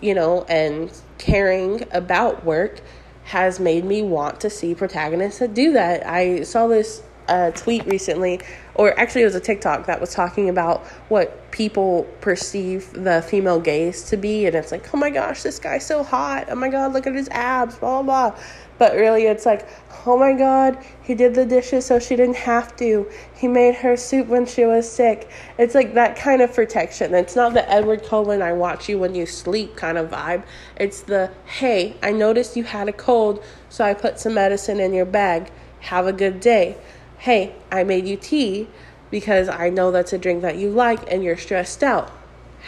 you 0.00 0.14
know, 0.14 0.44
and 0.48 0.90
caring 1.18 1.84
about 1.92 2.44
work 2.44 2.80
has 3.24 3.60
made 3.60 3.84
me 3.84 4.02
want 4.02 4.40
to 4.40 4.48
see 4.48 4.74
protagonists 4.74 5.38
that 5.38 5.52
do 5.54 5.72
that. 5.74 6.04
I 6.06 6.42
saw 6.42 6.66
this 6.66 7.02
uh, 7.28 7.50
tweet 7.52 7.86
recently, 7.86 8.40
or 8.74 8.98
actually, 8.98 9.22
it 9.22 9.26
was 9.26 9.34
a 9.34 9.40
TikTok 9.40 9.86
that 9.86 10.00
was 10.00 10.14
talking 10.14 10.48
about 10.48 10.86
what 11.08 11.50
people 11.50 12.04
perceive 12.20 12.92
the 12.92 13.22
female 13.22 13.60
gaze 13.60 14.04
to 14.04 14.16
be. 14.16 14.46
And 14.46 14.54
it's 14.54 14.70
like, 14.70 14.94
oh 14.94 14.96
my 14.96 15.10
gosh, 15.10 15.42
this 15.42 15.58
guy's 15.58 15.84
so 15.84 16.02
hot. 16.02 16.46
Oh 16.48 16.54
my 16.54 16.68
God, 16.68 16.92
look 16.92 17.06
at 17.06 17.14
his 17.14 17.28
abs, 17.30 17.76
blah, 17.76 18.02
blah, 18.02 18.30
blah. 18.30 18.40
But 18.78 18.94
really, 18.94 19.24
it's 19.24 19.44
like, 19.44 19.68
oh 20.06 20.16
my 20.16 20.32
God, 20.32 20.78
he 21.02 21.16
did 21.16 21.34
the 21.34 21.44
dishes 21.44 21.84
so 21.84 21.98
she 21.98 22.14
didn't 22.14 22.36
have 22.36 22.76
to. 22.76 23.10
He 23.34 23.48
made 23.48 23.74
her 23.74 23.96
soup 23.96 24.28
when 24.28 24.46
she 24.46 24.64
was 24.64 24.88
sick. 24.88 25.28
It's 25.58 25.74
like 25.74 25.94
that 25.94 26.14
kind 26.16 26.40
of 26.40 26.54
protection. 26.54 27.12
It's 27.14 27.34
not 27.34 27.54
the 27.54 27.68
Edward 27.68 28.04
Cullen, 28.04 28.40
I 28.40 28.52
watch 28.52 28.88
you 28.88 28.98
when 28.98 29.16
you 29.16 29.26
sleep 29.26 29.74
kind 29.74 29.98
of 29.98 30.10
vibe. 30.10 30.44
It's 30.76 31.02
the, 31.02 31.32
hey, 31.46 31.96
I 32.02 32.12
noticed 32.12 32.56
you 32.56 32.62
had 32.62 32.88
a 32.88 32.92
cold, 32.92 33.42
so 33.68 33.84
I 33.84 33.94
put 33.94 34.20
some 34.20 34.34
medicine 34.34 34.78
in 34.78 34.94
your 34.94 35.06
bag. 35.06 35.50
Have 35.80 36.06
a 36.06 36.12
good 36.12 36.38
day. 36.38 36.76
Hey, 37.18 37.54
I 37.70 37.84
made 37.84 38.06
you 38.06 38.16
tea 38.16 38.68
because 39.10 39.48
I 39.48 39.70
know 39.70 39.90
that's 39.90 40.12
a 40.12 40.18
drink 40.18 40.42
that 40.42 40.56
you 40.56 40.70
like 40.70 41.10
and 41.10 41.22
you're 41.22 41.36
stressed 41.36 41.82
out. 41.82 42.10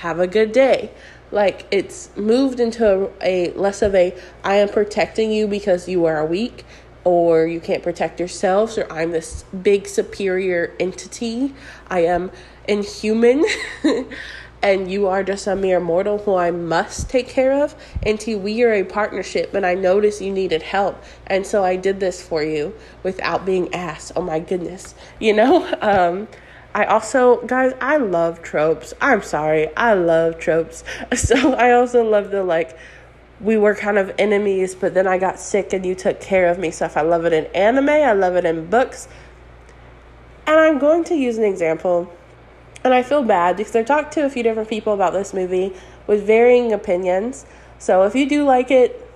Have 0.01 0.19
a 0.19 0.27
good 0.27 0.53
day 0.53 0.91
like 1.33 1.67
it's 1.71 2.15
moved 2.17 2.61
into 2.61 3.11
a, 3.21 3.51
a, 3.51 3.53
less 3.53 3.83
of 3.83 3.95
a 3.95 4.15
I 4.43 4.57
am 4.57 4.69
protecting 4.69 5.31
you 5.31 5.47
because 5.47 5.89
you 5.89 6.05
are 6.07 6.25
weak 6.25 6.65
or 7.05 7.47
you 7.47 7.61
can't 7.61 7.83
protect 7.83 8.19
yourselves 8.19 8.77
or 8.77 8.91
I'm 8.93 9.13
this 9.13 9.45
big 9.63 9.87
superior 9.87 10.75
entity. 10.79 11.55
I 11.89 12.01
am 12.01 12.31
inhuman 12.69 13.45
and 14.63 14.91
you 14.91 15.07
are 15.07 15.23
just 15.23 15.47
a 15.47 15.57
mere 15.57 15.81
mortal 15.81 16.19
who 16.19 16.35
I 16.35 16.51
must 16.51 17.09
take 17.09 17.29
care 17.29 17.63
of. 17.63 17.75
And 18.03 18.21
to 18.21 18.37
we 18.37 18.63
are 18.63 18.73
a 18.73 18.85
partnership 18.85 19.55
and 19.55 19.65
I 19.65 19.75
noticed 19.75 20.21
you 20.21 20.33
needed 20.33 20.63
help 20.63 21.03
and 21.27 21.47
so 21.47 21.65
I 21.65 21.77
did 21.77 22.01
this 22.01 22.23
for 22.23 22.43
you 22.43 22.75
without 23.03 23.47
being 23.47 23.73
asked. 23.75 24.13
Oh 24.17 24.23
my 24.23 24.39
goodness. 24.39 24.95
You 25.19 25.35
know? 25.35 25.75
Um 25.81 26.29
I 26.73 26.85
also, 26.85 27.45
guys, 27.47 27.73
I 27.81 27.97
love 27.97 28.43
tropes. 28.43 28.95
I'm 29.01 29.23
sorry, 29.23 29.75
I 29.77 29.95
love 29.95 30.39
tropes. 30.39 30.85
So 31.17 31.55
I 31.55 31.73
also 31.73 32.05
love 32.05 32.31
the 32.31 32.45
like, 32.45 32.79
we 33.41 33.57
were 33.57 33.75
kind 33.75 33.99
of 33.99 34.13
enemies, 34.19 34.75
but 34.75 34.95
then 34.95 35.07
I 35.07 35.19
got 35.19 35.41
sick 35.41 35.73
and 35.73 35.85
you 35.85 35.95
took 35.95 36.21
care 36.21 36.49
of 36.49 36.59
me 36.59 36.71
stuff. 36.71 36.97
I 36.97 37.03
love 37.03 37.25
it 37.25 37.33
in 37.33 37.47
anime, 37.47 37.89
I 37.89 38.13
love 38.13 38.37
it 38.37 38.45
in 38.45 38.67
books. 38.67 39.09
And 40.47 40.59
I'm 40.59 40.79
going 40.79 41.05
to 41.05 41.15
use 41.15 41.39
an 41.39 41.45
example, 41.45 42.13
and 42.85 42.95
I 42.95 43.03
feel 43.03 43.23
bad 43.23 43.57
because 43.57 43.77
I've 43.77 43.87
talked 43.87 44.13
to 44.15 44.25
a 44.25 44.31
few 44.31 44.43
different 44.43 44.69
people 44.69 44.93
about 44.93 45.13
this 45.13 45.35
movie 45.35 45.73
with 46.07 46.27
varying 46.27 46.73
opinions. 46.73 47.47
So 47.79 48.05
if 48.05 48.15
you 48.15 48.29
do 48.29 48.45
like 48.45 48.71
it, 48.71 49.07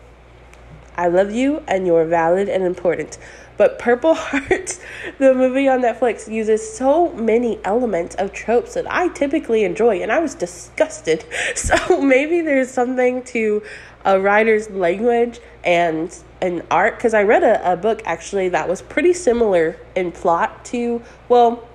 I 0.97 1.09
love 1.09 1.33
you 1.33 1.63
and 1.67 1.87
you're 1.87 2.05
valid 2.05 2.49
and 2.49 2.63
important. 2.65 3.19
But 3.57 3.79
Purple 3.79 4.15
Hearts, 4.19 4.81
the 5.19 5.35
movie 5.35 5.69
on 5.69 5.81
Netflix, 5.81 6.31
uses 6.31 6.77
so 6.77 7.13
many 7.13 7.61
elements 7.65 8.15
of 8.17 8.33
tropes 8.33 8.75
that 8.75 8.91
I 8.93 9.09
typically 9.09 9.65
enjoy, 9.65 10.03
and 10.03 10.11
I 10.11 10.19
was 10.19 10.35
disgusted. 10.35 11.25
So 11.55 12.01
maybe 12.03 12.41
there's 12.41 12.71
something 12.71 13.23
to 13.25 13.63
a 14.05 14.21
writer's 14.21 14.69
language 14.71 15.41
and 15.63 16.15
an 16.43 16.63
art, 16.71 16.97
because 16.97 17.15
I 17.15 17.23
read 17.23 17.43
a, 17.43 17.73
a 17.73 17.77
book 17.77 18.03
actually 18.05 18.49
that 18.51 18.69
was 18.69 18.83
pretty 18.83 19.13
similar 19.13 19.77
in 19.95 20.13
plot 20.13 20.65
to, 20.67 21.01
well, 21.29 21.67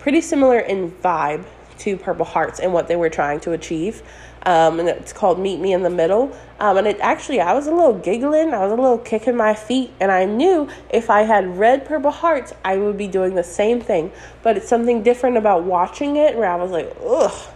pretty 0.00 0.20
similar 0.20 0.58
in 0.58 0.90
vibe 0.90 1.44
to 1.78 1.96
Purple 1.96 2.26
Hearts 2.26 2.60
and 2.60 2.72
what 2.72 2.88
they 2.88 2.96
were 2.96 3.08
trying 3.08 3.40
to 3.40 3.52
achieve 3.52 4.02
um, 4.44 4.80
and 4.80 4.88
it's 4.88 5.12
called 5.12 5.38
Meet 5.38 5.60
Me 5.60 5.72
in 5.72 5.82
the 5.82 5.90
Middle. 5.90 6.36
Um, 6.58 6.78
and 6.78 6.86
it 6.86 6.98
actually, 7.00 7.40
I 7.40 7.52
was 7.52 7.66
a 7.66 7.72
little 7.72 7.98
giggling, 7.98 8.54
I 8.54 8.64
was 8.64 8.72
a 8.72 8.76
little 8.76 8.98
kicking 8.98 9.36
my 9.36 9.54
feet, 9.54 9.92
and 10.00 10.10
I 10.10 10.24
knew 10.24 10.68
if 10.90 11.10
I 11.10 11.22
had 11.22 11.58
read 11.58 11.84
Purple 11.84 12.10
Hearts, 12.10 12.52
I 12.64 12.76
would 12.76 12.96
be 12.96 13.06
doing 13.06 13.34
the 13.34 13.44
same 13.44 13.80
thing. 13.80 14.12
But 14.42 14.56
it's 14.56 14.68
something 14.68 15.02
different 15.02 15.36
about 15.36 15.64
watching 15.64 16.16
it 16.16 16.36
where 16.36 16.50
I 16.50 16.56
was 16.56 16.70
like, 16.70 16.94
ugh. 17.04 17.48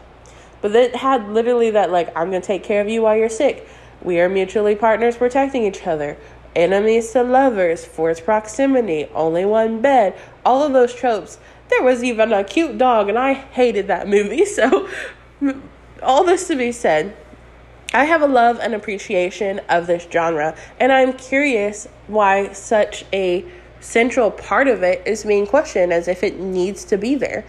But 0.61 0.75
it 0.75 0.97
had 0.97 1.29
literally 1.31 1.71
that, 1.71 1.91
like, 1.91 2.15
I'm 2.17 2.31
going 2.31 2.43
to 2.43 2.47
take 2.47 2.65
care 2.65 2.81
of 2.81 2.89
you 2.89 3.03
while 3.03 3.17
you're 3.17 3.29
sick. 3.29 3.69
We 4.03 4.21
are 4.21 4.29
mutually 4.29 4.75
partners 4.75 5.17
protecting 5.17 5.65
each 5.65 5.87
other. 5.87 6.17
Enemies 6.57 7.11
to 7.13 7.23
lovers, 7.23 7.85
forced 7.85 8.25
proximity, 8.25 9.07
only 9.15 9.45
one 9.45 9.81
bed, 9.81 10.17
all 10.45 10.63
of 10.63 10.73
those 10.73 10.95
tropes. 10.95 11.39
There 11.77 11.83
was 11.83 12.05
even 12.05 12.33
a 12.33 12.45
cute 12.45 12.79
dog, 12.79 13.09
and 13.09 13.19
I 13.19 13.33
hated 13.33 13.89
that 13.89 14.09
movie. 14.09 14.45
So 14.55 14.89
all 16.03 16.23
this 16.23 16.47
to 16.47 16.57
be 16.57 16.71
said, 16.71 17.17
I 17.93 18.05
have 18.05 18.23
a 18.23 18.27
love 18.27 18.61
and 18.61 18.75
appreciation 18.75 19.61
of 19.69 19.89
this 19.89 20.07
genre, 20.11 20.57
and 20.79 20.93
I'm 20.93 21.13
curious 21.15 21.89
why 22.07 22.53
such 22.53 23.05
a 23.13 23.45
central 23.81 24.31
part 24.31 24.69
of 24.69 24.83
it 24.83 25.03
is 25.05 25.25
being 25.25 25.47
questioned 25.47 25.93
as 25.93 26.07
if 26.07 26.23
it 26.23 26.39
needs 26.39 26.85
to 26.85 26.97
be 26.97 27.17
there. 27.17 27.45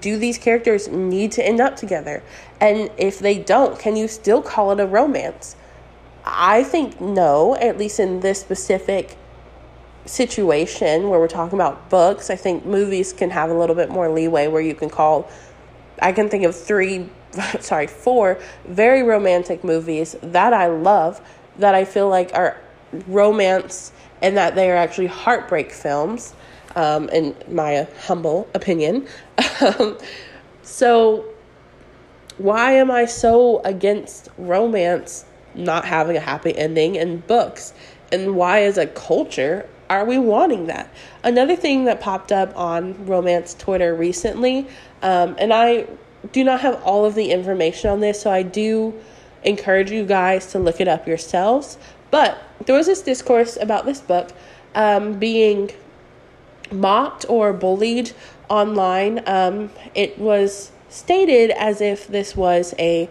Do 0.00 0.16
these 0.16 0.38
characters 0.38 0.88
need 0.88 1.30
to 1.32 1.46
end 1.46 1.60
up 1.60 1.76
together? 1.76 2.22
And 2.60 2.90
if 2.98 3.20
they 3.20 3.38
don't, 3.38 3.78
can 3.78 3.94
you 3.96 4.08
still 4.08 4.42
call 4.42 4.72
it 4.72 4.80
a 4.80 4.86
romance? 4.86 5.54
I 6.24 6.64
think 6.64 7.00
no, 7.00 7.54
at 7.56 7.78
least 7.78 8.00
in 8.00 8.20
this 8.20 8.40
specific 8.40 9.16
situation 10.08 11.08
where 11.08 11.20
we're 11.20 11.28
talking 11.28 11.58
about 11.58 11.90
books. 11.90 12.30
I 12.30 12.36
think 12.36 12.64
movies 12.64 13.12
can 13.12 13.30
have 13.30 13.50
a 13.50 13.54
little 13.54 13.76
bit 13.76 13.90
more 13.90 14.10
leeway 14.10 14.48
where 14.48 14.62
you 14.62 14.74
can 14.74 14.90
call 14.90 15.28
I 16.00 16.12
can 16.12 16.28
think 16.28 16.44
of 16.44 16.54
three 16.54 17.08
sorry, 17.60 17.86
four 17.86 18.38
very 18.64 19.02
romantic 19.02 19.64
movies 19.64 20.16
that 20.22 20.52
I 20.52 20.66
love 20.66 21.20
that 21.58 21.74
I 21.74 21.84
feel 21.84 22.08
like 22.08 22.32
are 22.34 22.56
romance 23.06 23.92
and 24.22 24.36
that 24.36 24.54
they 24.54 24.70
are 24.70 24.76
actually 24.76 25.06
heartbreak 25.06 25.70
films, 25.70 26.34
um, 26.76 27.08
in 27.10 27.34
my 27.48 27.86
humble 28.06 28.48
opinion. 28.54 29.06
so, 30.62 31.24
why 32.38 32.72
am 32.72 32.90
I 32.90 33.04
so 33.04 33.60
against 33.64 34.28
romance 34.38 35.24
not 35.54 35.84
having 35.84 36.16
a 36.16 36.20
happy 36.20 36.56
ending 36.56 36.94
in 36.96 37.18
books? 37.20 37.74
And 38.10 38.36
why, 38.36 38.62
as 38.62 38.78
a 38.78 38.86
culture, 38.86 39.68
are 39.90 40.04
we 40.04 40.18
wanting 40.18 40.66
that? 40.66 40.92
Another 41.22 41.56
thing 41.56 41.84
that 41.86 42.00
popped 42.00 42.32
up 42.32 42.56
on 42.56 43.06
romance 43.06 43.54
Twitter 43.54 43.94
recently, 43.94 44.66
um, 45.02 45.36
and 45.38 45.52
I 45.52 45.86
do 46.32 46.44
not 46.44 46.60
have 46.60 46.82
all 46.82 47.04
of 47.04 47.14
the 47.14 47.30
information 47.30 47.90
on 47.90 48.00
this, 48.00 48.20
so 48.20 48.30
I 48.30 48.42
do 48.42 48.94
encourage 49.44 49.90
you 49.90 50.04
guys 50.04 50.50
to 50.52 50.58
look 50.58 50.80
it 50.80 50.88
up 50.88 51.06
yourselves. 51.06 51.78
But 52.10 52.42
there 52.66 52.74
was 52.74 52.86
this 52.86 53.02
discourse 53.02 53.56
about 53.60 53.86
this 53.86 54.00
book 54.00 54.30
um, 54.74 55.18
being 55.18 55.70
mocked 56.70 57.24
or 57.28 57.52
bullied 57.52 58.12
online. 58.48 59.22
Um, 59.26 59.70
it 59.94 60.18
was 60.18 60.72
stated 60.88 61.50
as 61.50 61.80
if 61.80 62.08
this 62.08 62.34
was 62.36 62.74
a 62.78 63.08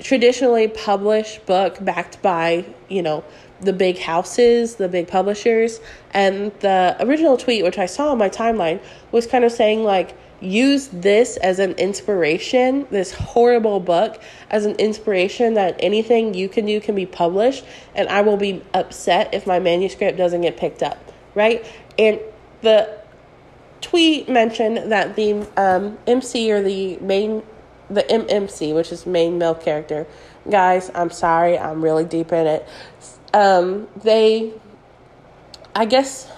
traditionally 0.00 0.68
published 0.68 1.44
book 1.46 1.76
backed 1.80 2.20
by, 2.22 2.64
you 2.88 3.02
know, 3.02 3.24
the 3.60 3.72
big 3.72 3.98
houses, 3.98 4.76
the 4.76 4.88
big 4.88 5.08
publishers. 5.08 5.80
And 6.12 6.52
the 6.60 6.96
original 7.00 7.36
tweet, 7.36 7.64
which 7.64 7.78
I 7.78 7.86
saw 7.86 8.12
on 8.12 8.18
my 8.18 8.28
timeline, 8.28 8.80
was 9.12 9.26
kind 9.26 9.44
of 9.44 9.52
saying, 9.52 9.84
like, 9.84 10.16
use 10.40 10.88
this 10.88 11.36
as 11.38 11.58
an 11.58 11.72
inspiration, 11.72 12.86
this 12.90 13.12
horrible 13.12 13.80
book, 13.80 14.20
as 14.50 14.66
an 14.66 14.74
inspiration 14.76 15.54
that 15.54 15.76
anything 15.78 16.34
you 16.34 16.48
can 16.48 16.66
do 16.66 16.80
can 16.80 16.94
be 16.94 17.06
published, 17.06 17.64
and 17.94 18.08
I 18.08 18.20
will 18.20 18.36
be 18.36 18.62
upset 18.74 19.32
if 19.32 19.46
my 19.46 19.58
manuscript 19.58 20.18
doesn't 20.18 20.42
get 20.42 20.56
picked 20.56 20.82
up, 20.82 21.12
right? 21.34 21.64
And 21.98 22.20
the 22.60 22.98
tweet 23.80 24.28
mentioned 24.28 24.92
that 24.92 25.16
the 25.16 25.46
um, 25.56 25.98
MC 26.06 26.52
or 26.52 26.62
the 26.62 26.98
main, 26.98 27.42
the 27.88 28.02
MMC, 28.02 28.74
which 28.74 28.92
is 28.92 29.06
main 29.06 29.38
male 29.38 29.54
character, 29.54 30.06
guys, 30.50 30.90
I'm 30.94 31.10
sorry, 31.10 31.58
I'm 31.58 31.82
really 31.82 32.04
deep 32.04 32.32
in 32.32 32.46
it. 32.46 32.68
Um, 33.34 33.88
they, 33.96 34.52
I 35.74 35.86
guess 35.86 36.30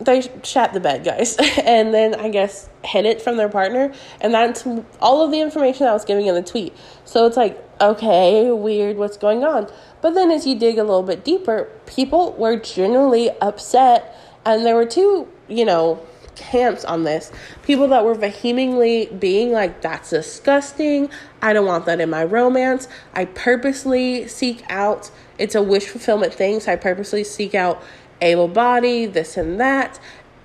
they 0.00 0.22
shat 0.42 0.74
the 0.74 0.80
bed, 0.80 1.02
guys, 1.02 1.36
and 1.64 1.94
then 1.94 2.14
I 2.14 2.28
guess 2.28 2.68
hid 2.84 3.06
it 3.06 3.22
from 3.22 3.38
their 3.38 3.48
partner, 3.48 3.92
and 4.20 4.34
that's 4.34 4.66
all 5.00 5.24
of 5.24 5.30
the 5.30 5.40
information 5.40 5.86
I 5.86 5.92
was 5.92 6.04
giving 6.04 6.26
in 6.26 6.34
the 6.34 6.42
tweet. 6.42 6.74
So 7.04 7.26
it's 7.26 7.38
like, 7.38 7.58
okay, 7.80 8.50
weird, 8.50 8.98
what's 8.98 9.16
going 9.16 9.44
on? 9.44 9.66
But 10.02 10.14
then 10.14 10.30
as 10.30 10.46
you 10.46 10.58
dig 10.58 10.76
a 10.78 10.84
little 10.84 11.02
bit 11.02 11.24
deeper, 11.24 11.68
people 11.86 12.32
were 12.32 12.56
genuinely 12.56 13.30
upset, 13.40 14.14
and 14.44 14.66
there 14.66 14.74
were 14.74 14.86
two, 14.86 15.26
you 15.48 15.64
know, 15.64 16.04
camps 16.40 16.84
on 16.84 17.04
this. 17.04 17.30
People 17.62 17.86
that 17.88 18.04
were 18.04 18.14
vehemently 18.14 19.06
being 19.18 19.52
like, 19.52 19.82
that's 19.82 20.10
disgusting. 20.10 21.10
I 21.42 21.52
don't 21.52 21.66
want 21.66 21.86
that 21.86 22.00
in 22.00 22.10
my 22.10 22.24
romance. 22.24 22.88
I 23.14 23.26
purposely 23.26 24.26
seek 24.26 24.64
out, 24.68 25.10
it's 25.38 25.54
a 25.54 25.62
wish 25.62 25.86
fulfillment 25.86 26.34
thing. 26.34 26.60
So 26.60 26.72
I 26.72 26.76
purposely 26.76 27.22
seek 27.22 27.54
out 27.54 27.82
able 28.20 28.48
body, 28.48 29.06
this 29.06 29.36
and 29.36 29.60
that. 29.60 30.00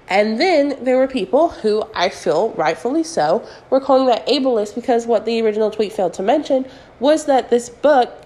And 0.07 0.39
then 0.39 0.83
there 0.83 0.97
were 0.97 1.07
people 1.07 1.49
who 1.49 1.83
I 1.95 2.09
feel 2.09 2.51
rightfully 2.51 3.03
so 3.03 3.47
were 3.69 3.79
calling 3.79 4.05
that 4.07 4.27
ableist 4.27 4.75
because 4.75 5.07
what 5.07 5.25
the 5.25 5.41
original 5.41 5.71
tweet 5.71 5.93
failed 5.93 6.13
to 6.15 6.23
mention 6.23 6.65
was 6.99 7.25
that 7.25 7.49
this 7.49 7.69
book 7.69 8.21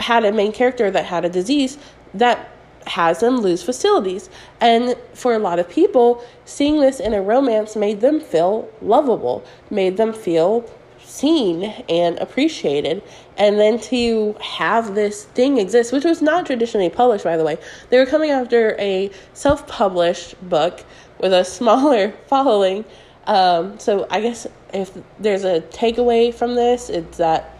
had 0.00 0.24
a 0.24 0.32
main 0.32 0.50
character 0.50 0.90
that 0.90 1.04
had 1.04 1.24
a 1.24 1.28
disease 1.28 1.78
that 2.14 2.50
has 2.86 3.20
them 3.20 3.38
lose 3.38 3.62
facilities. 3.62 4.30
And 4.60 4.96
for 5.14 5.34
a 5.34 5.38
lot 5.38 5.58
of 5.58 5.68
people, 5.68 6.24
seeing 6.44 6.80
this 6.80 7.00
in 7.00 7.14
a 7.14 7.22
romance 7.22 7.76
made 7.76 8.00
them 8.00 8.20
feel 8.20 8.68
lovable, 8.80 9.44
made 9.70 9.96
them 9.96 10.12
feel 10.12 10.68
seen 11.02 11.64
and 11.88 12.18
appreciated. 12.18 13.02
And 13.36 13.58
then 13.58 13.78
to 13.80 14.34
have 14.40 14.94
this 14.94 15.24
thing 15.24 15.58
exist, 15.58 15.92
which 15.92 16.04
was 16.04 16.22
not 16.22 16.46
traditionally 16.46 16.90
published, 16.90 17.24
by 17.24 17.36
the 17.36 17.44
way, 17.44 17.58
they 17.90 17.98
were 17.98 18.06
coming 18.06 18.30
after 18.30 18.76
a 18.78 19.10
self 19.34 19.66
published 19.66 20.36
book 20.48 20.84
with 21.18 21.32
a 21.32 21.44
smaller 21.58 22.12
following. 22.26 22.84
Um, 23.26 23.78
so 23.78 24.06
I 24.10 24.20
guess 24.20 24.46
if 24.72 24.96
there's 25.18 25.44
a 25.44 25.60
takeaway 25.60 26.32
from 26.32 26.54
this, 26.54 26.88
it's 26.90 27.18
that 27.18 27.56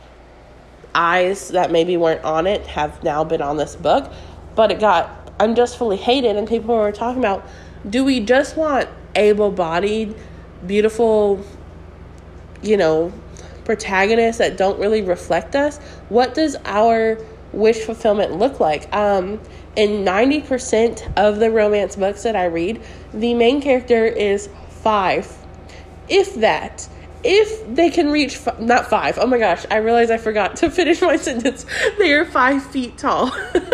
eyes 0.95 1.49
that 1.49 1.71
maybe 1.71 1.97
weren't 1.97 2.25
on 2.25 2.47
it 2.47 2.67
have 2.67 3.03
now 3.05 3.23
been 3.23 3.43
on 3.43 3.57
this 3.57 3.77
book, 3.77 4.12
but 4.54 4.71
it 4.71 4.80
got 4.80 5.33
unjustly 5.38 5.97
hated, 5.97 6.37
and 6.37 6.49
people 6.49 6.76
were 6.76 6.92
talking 6.92 7.21
about 7.21 7.47
do 7.88 8.04
we 8.04 8.21
just 8.21 8.57
want 8.57 8.88
able 9.16 9.50
bodied, 9.50 10.14
beautiful, 10.66 11.45
you 12.62 12.76
know, 12.76 13.12
protagonists 13.64 14.38
that 14.38 14.57
don't 14.57 14.78
really 14.78 15.02
reflect 15.02 15.54
us? 15.54 15.78
What 16.09 16.35
does 16.35 16.57
our 16.64 17.19
wish 17.52 17.78
fulfillment 17.78 18.37
look 18.37 18.61
like? 18.61 18.95
Um, 18.95 19.40
in 19.76 20.04
90% 20.04 21.16
of 21.16 21.38
the 21.38 21.50
romance 21.50 21.97
books 21.97 22.23
that 22.25 22.37
I 22.37 22.47
read, 22.47 22.83
the 23.14 23.35
main 23.35 23.62
character 23.62 24.04
is 24.04 24.49
five, 24.69 25.35
if 26.09 26.35
that 26.37 26.88
if 27.23 27.75
they 27.75 27.91
can 27.91 28.11
reach 28.11 28.35
f- 28.37 28.59
not 28.59 28.89
five 28.89 29.19
oh 29.21 29.27
my 29.27 29.39
gosh 29.39 29.67
i 29.71 29.77
realize 29.77 30.11
i 30.11 30.17
forgot 30.17 30.57
to 30.57 30.71
finish 30.81 31.00
my 31.03 31.17
sentence. 31.17 31.67
They 31.99 32.12
are 32.12 32.25
five 32.25 32.65
feet 32.65 32.97
tall. 32.99 33.31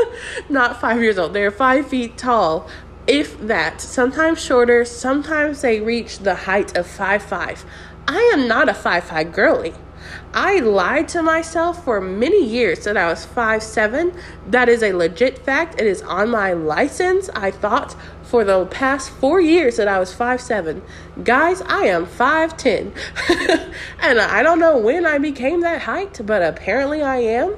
Not 0.48 0.80
five 0.80 1.00
years 1.00 1.18
old. 1.18 1.32
They're 1.32 1.50
five 1.50 1.88
feet 1.88 2.16
tall. 2.16 2.68
If 3.06 3.38
that 3.40 3.80
sometimes 3.80 4.42
shorter 4.42 4.84
sometimes 4.84 5.60
they 5.60 5.80
reach 5.80 6.18
the 6.18 6.34
height 6.34 6.76
of 6.76 6.86
five 6.86 7.22
five. 7.22 7.64
I 8.08 8.30
am 8.34 8.46
not 8.48 8.68
a 8.68 8.74
five 8.74 9.04
five 9.04 9.32
girly 9.32 9.74
I 10.34 10.60
lied 10.60 11.08
to 11.08 11.22
myself 11.22 11.84
for 11.84 12.00
many 12.00 12.44
years 12.44 12.84
that 12.84 12.96
I 12.96 13.08
was 13.08 13.24
five 13.24 13.62
seven. 13.62 14.12
That 14.46 14.68
is 14.68 14.82
a 14.82 14.92
legit 14.92 15.38
fact. 15.38 15.80
It 15.80 15.86
is 15.86 16.02
on 16.02 16.30
my 16.30 16.52
license. 16.52 17.28
I 17.34 17.50
thought 17.50 17.96
for 18.22 18.44
the 18.44 18.66
past 18.66 19.10
four 19.10 19.40
years 19.40 19.76
that 19.76 19.88
I 19.88 19.98
was 19.98 20.12
five 20.12 20.40
seven. 20.40 20.82
Guys, 21.22 21.62
I 21.62 21.86
am 21.86 22.06
5'10. 22.06 22.92
and 24.00 24.20
I 24.20 24.42
don't 24.42 24.58
know 24.58 24.76
when 24.76 25.06
I 25.06 25.18
became 25.18 25.60
that 25.62 25.82
height, 25.82 26.20
but 26.24 26.42
apparently 26.42 27.02
I 27.02 27.18
am. 27.18 27.56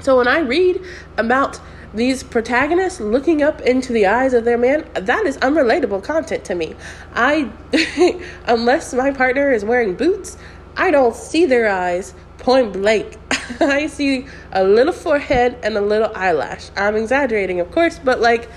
So 0.00 0.16
when 0.16 0.28
I 0.28 0.38
read 0.38 0.80
about 1.18 1.60
these 1.92 2.22
protagonists 2.22 3.00
looking 3.00 3.42
up 3.42 3.60
into 3.62 3.92
the 3.92 4.06
eyes 4.06 4.32
of 4.32 4.44
their 4.44 4.56
man, 4.56 4.88
that 4.94 5.26
is 5.26 5.36
unrelatable 5.38 6.02
content 6.02 6.44
to 6.44 6.54
me. 6.54 6.74
I, 7.14 7.50
unless 8.46 8.94
my 8.94 9.10
partner 9.10 9.50
is 9.50 9.64
wearing 9.64 9.94
boots, 9.94 10.36
I 10.76 10.90
don't 10.90 11.14
see 11.14 11.46
their 11.46 11.68
eyes 11.68 12.14
point 12.38 12.72
blank. 12.72 13.18
I 13.60 13.86
see 13.86 14.26
a 14.52 14.64
little 14.64 14.92
forehead 14.92 15.58
and 15.62 15.76
a 15.76 15.80
little 15.80 16.10
eyelash. 16.14 16.70
I'm 16.76 16.96
exaggerating, 16.96 17.60
of 17.60 17.70
course, 17.70 17.98
but 17.98 18.20
like 18.20 18.48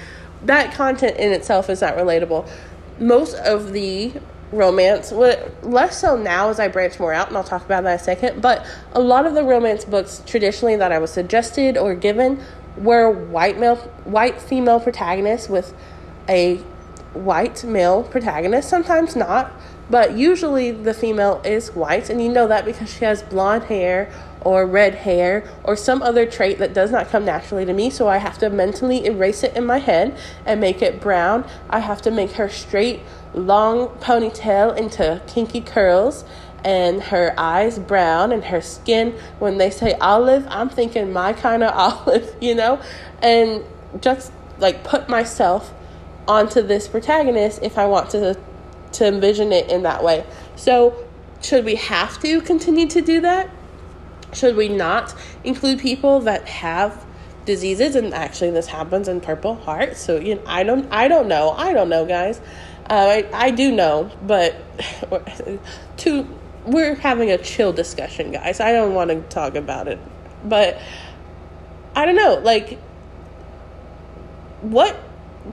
that 0.46 0.74
content 0.74 1.18
in 1.18 1.32
itself 1.32 1.70
is 1.70 1.82
not 1.82 1.96
relatable. 1.96 2.48
Most 3.00 3.36
of 3.36 3.74
the 3.74 4.14
romance, 4.52 5.12
what 5.12 5.64
less 5.64 6.00
so 6.00 6.16
now 6.16 6.50
as 6.50 6.60
I 6.60 6.68
branch 6.68 7.00
more 7.00 7.14
out, 7.14 7.28
and 7.28 7.38
I'll 7.38 7.44
talk 7.44 7.66
about 7.66 7.84
that 7.84 7.94
in 7.94 8.00
a 8.00 8.04
second, 8.04 8.42
but 8.42 8.66
a 8.94 9.00
lot 9.00 9.26
of 9.26 9.34
the 9.34 9.44
romance 9.44 9.84
books 9.84 10.22
traditionally 10.26 10.76
that 10.76 10.92
I 10.92 11.00
was 11.00 11.12
suggested 11.12 11.78
or 11.78 11.96
given 11.96 12.44
were 12.78 13.10
white 13.10 13.60
male, 13.60 13.78
white 14.06 14.42
female 14.42 14.80
protagonists 14.80 15.50
with 15.50 15.74
a 16.30 16.58
white 17.14 17.64
male 17.64 18.04
protagonist, 18.04 18.70
sometimes 18.70 19.16
not, 19.16 19.52
but 19.90 20.18
usually 20.18 20.72
the 20.72 20.94
female 20.94 21.42
is 21.44 21.70
white, 21.76 22.10
and 22.10 22.22
you 22.22 22.30
know 22.30 22.48
that 22.48 22.66
because 22.66 22.94
she 22.94 23.06
has 23.06 23.24
blonde 23.24 23.66
hair 23.66 24.12
or 24.42 24.66
red 24.66 24.96
hair 24.96 25.50
or 25.64 25.76
some 25.76 26.02
other 26.02 26.26
trait 26.26 26.60
that 26.60 26.74
does 26.74 26.92
not 26.92 27.10
come 27.10 27.26
naturally 27.26 27.66
to 27.66 27.74
me. 27.74 27.90
So 27.90 28.08
I 28.08 28.18
have 28.18 28.38
to 28.40 28.50
mentally 28.50 29.06
erase 29.06 29.44
it 29.44 29.56
in 29.56 29.66
my 29.66 29.80
head 29.80 30.18
and 30.46 30.60
make 30.60 30.82
it 30.82 31.00
brown. 31.00 31.46
I 31.70 31.80
have 31.80 32.02
to 32.04 32.12
make 32.12 32.34
her 32.34 32.50
straight, 32.50 33.02
long 33.34 33.88
ponytail 34.00 34.76
into 34.78 35.22
kinky 35.28 35.62
curls 35.62 36.26
and 36.66 37.04
her 37.04 37.34
eyes 37.38 37.78
brown 37.78 38.32
and 38.32 38.46
her 38.46 38.62
skin 38.62 39.12
when 39.40 39.58
they 39.58 39.70
say 39.70 39.94
olive 39.96 40.46
i'm 40.50 40.70
thinking 40.70 41.12
my 41.12 41.34
kind 41.34 41.62
of 41.62 41.74
olive 42.08 42.34
you 42.40 42.56
know 42.56 42.82
and 43.22 43.62
just 44.00 44.32
like 44.60 44.82
put 44.84 45.10
myself 45.10 45.74
onto 46.26 46.62
this 46.62 46.88
protagonist 46.88 47.60
if 47.62 47.78
i 47.78 47.86
want 47.86 48.10
to 48.10 48.38
to 48.94 49.06
envision 49.06 49.52
it 49.52 49.70
in 49.70 49.84
that 49.84 50.04
way 50.04 50.26
so 50.56 50.96
should 51.42 51.66
we 51.66 51.76
have 51.76 52.20
to 52.20 52.40
continue 52.42 52.88
to 52.88 53.02
do 53.02 53.20
that 53.22 53.50
should 54.34 54.56
we 54.56 54.70
not 54.70 55.16
include 55.44 55.80
people 55.80 56.20
that 56.22 56.48
have 56.48 57.06
diseases? 57.46 57.96
And 57.96 58.14
actually, 58.14 58.52
this 58.52 58.68
happens 58.68 59.08
in 59.08 59.22
Purple 59.22 59.56
Heart. 59.56 59.98
So 59.98 60.18
you 60.18 60.36
know, 60.36 60.44
I 60.46 60.64
don't, 60.64 60.92
I 60.92 61.08
don't 61.08 61.28
know, 61.28 61.52
I 61.52 61.74
don't 61.74 61.90
know, 61.90 62.06
guys. 62.06 62.40
Uh, 62.90 63.24
I, 63.24 63.30
I 63.34 63.52
do 63.52 63.72
know, 63.72 64.12
but 64.24 64.56
to 65.98 66.28
we're 66.66 66.96
having 66.96 67.32
a 67.32 67.38
chill 67.38 67.74
discussion, 67.74 68.32
guys. 68.32 68.60
I 68.60 68.72
don't 68.72 68.94
want 68.94 69.10
to 69.10 69.22
talk 69.22 69.56
about 69.56 69.88
it, 69.88 70.00
but 70.44 70.80
I 71.96 72.06
don't 72.06 72.16
know, 72.16 72.36
like 72.44 72.80
what 74.62 74.98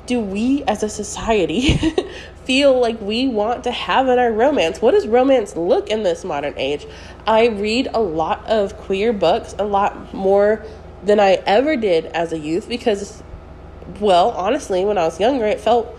do 0.07 0.21
we 0.21 0.63
as 0.65 0.85
a 0.85 0.89
society 0.89 1.77
feel 2.45 2.79
like 2.79 3.01
we 3.01 3.29
want 3.29 3.65
to 3.65 3.71
have 3.71 4.09
in 4.09 4.19
our 4.19 4.33
romance? 4.33 4.81
What 4.81 4.93
does 4.93 5.07
romance 5.07 5.57
look 5.57 5.89
in 5.89 6.03
this 6.03 6.25
modern 6.25 6.55
age? 6.57 6.87
I 7.27 7.49
read 7.49 7.89
a 7.93 8.01
lot 8.01 8.47
of 8.47 8.77
queer 8.77 9.13
books, 9.13 9.55
a 9.59 9.65
lot 9.65 10.15
more 10.15 10.65
than 11.05 11.21
I 11.21 11.43
ever 11.47 11.77
did 11.77 12.07
as 12.07 12.33
a 12.33 12.39
youth 12.39 12.69
because, 12.69 13.23
well, 14.01 14.31
honestly, 14.31 14.85
when 14.85 14.99
I 14.99 15.05
was 15.05 15.21
younger, 15.21 15.47
it 15.47 15.61
felt 15.61 15.97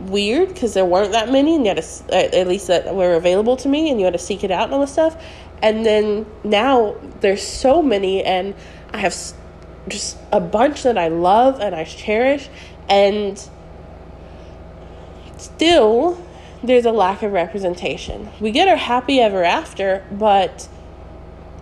weird 0.00 0.48
because 0.48 0.74
there 0.74 0.84
weren't 0.84 1.12
that 1.12 1.30
many, 1.30 1.54
and 1.54 1.64
you 1.64 1.74
had 1.74 1.82
to, 1.82 2.36
at 2.38 2.48
least 2.48 2.66
that 2.66 2.94
were 2.94 3.14
available 3.14 3.56
to 3.56 3.68
me, 3.68 3.90
and 3.90 4.00
you 4.00 4.04
had 4.04 4.14
to 4.14 4.18
seek 4.18 4.42
it 4.44 4.50
out 4.50 4.64
and 4.64 4.74
all 4.74 4.80
this 4.80 4.92
stuff. 4.92 5.22
And 5.62 5.86
then 5.86 6.26
now 6.42 6.96
there's 7.20 7.42
so 7.46 7.82
many, 7.82 8.24
and 8.24 8.54
I 8.92 8.98
have 8.98 9.16
just 9.88 10.16
a 10.32 10.40
bunch 10.40 10.82
that 10.82 10.98
I 10.98 11.08
love 11.08 11.60
and 11.60 11.74
I 11.74 11.84
cherish, 11.84 12.48
and 12.88 13.40
still 15.42 16.18
there's 16.62 16.86
a 16.86 16.92
lack 16.92 17.22
of 17.22 17.32
representation. 17.32 18.28
We 18.40 18.50
get 18.52 18.68
our 18.68 18.76
happy 18.76 19.20
ever 19.20 19.42
after, 19.42 20.04
but 20.12 20.68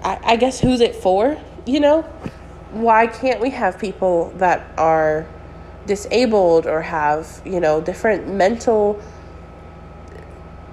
I, 0.03 0.19
I 0.23 0.37
guess 0.37 0.61
who's 0.61 0.81
it 0.81 0.95
for? 0.95 1.39
You 1.67 1.81
know? 1.81 2.03
Why 2.73 3.07
can't 3.07 3.41
we 3.41 3.51
have 3.51 3.79
people 3.79 4.33
that 4.37 4.67
are 4.79 5.27
disabled 5.87 6.67
or 6.67 6.83
have, 6.83 7.43
you 7.45 7.61
know, 7.61 7.81
different 7.81 8.29
mental 8.29 9.03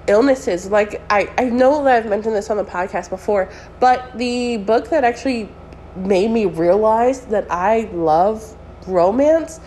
illnesses? 0.06 0.70
Like, 0.70 1.00
I, 1.10 1.32
I 1.38 1.44
know 1.44 1.82
that 1.84 1.96
I've 1.96 2.10
mentioned 2.10 2.36
this 2.36 2.50
on 2.50 2.56
the 2.56 2.64
podcast 2.64 3.08
before, 3.08 3.50
but 3.80 4.16
the 4.16 4.58
book 4.58 4.90
that 4.90 5.04
actually 5.04 5.48
made 5.96 6.30
me 6.30 6.44
realize 6.44 7.22
that 7.26 7.50
I 7.50 7.88
love 7.92 8.56
romance 8.86 9.60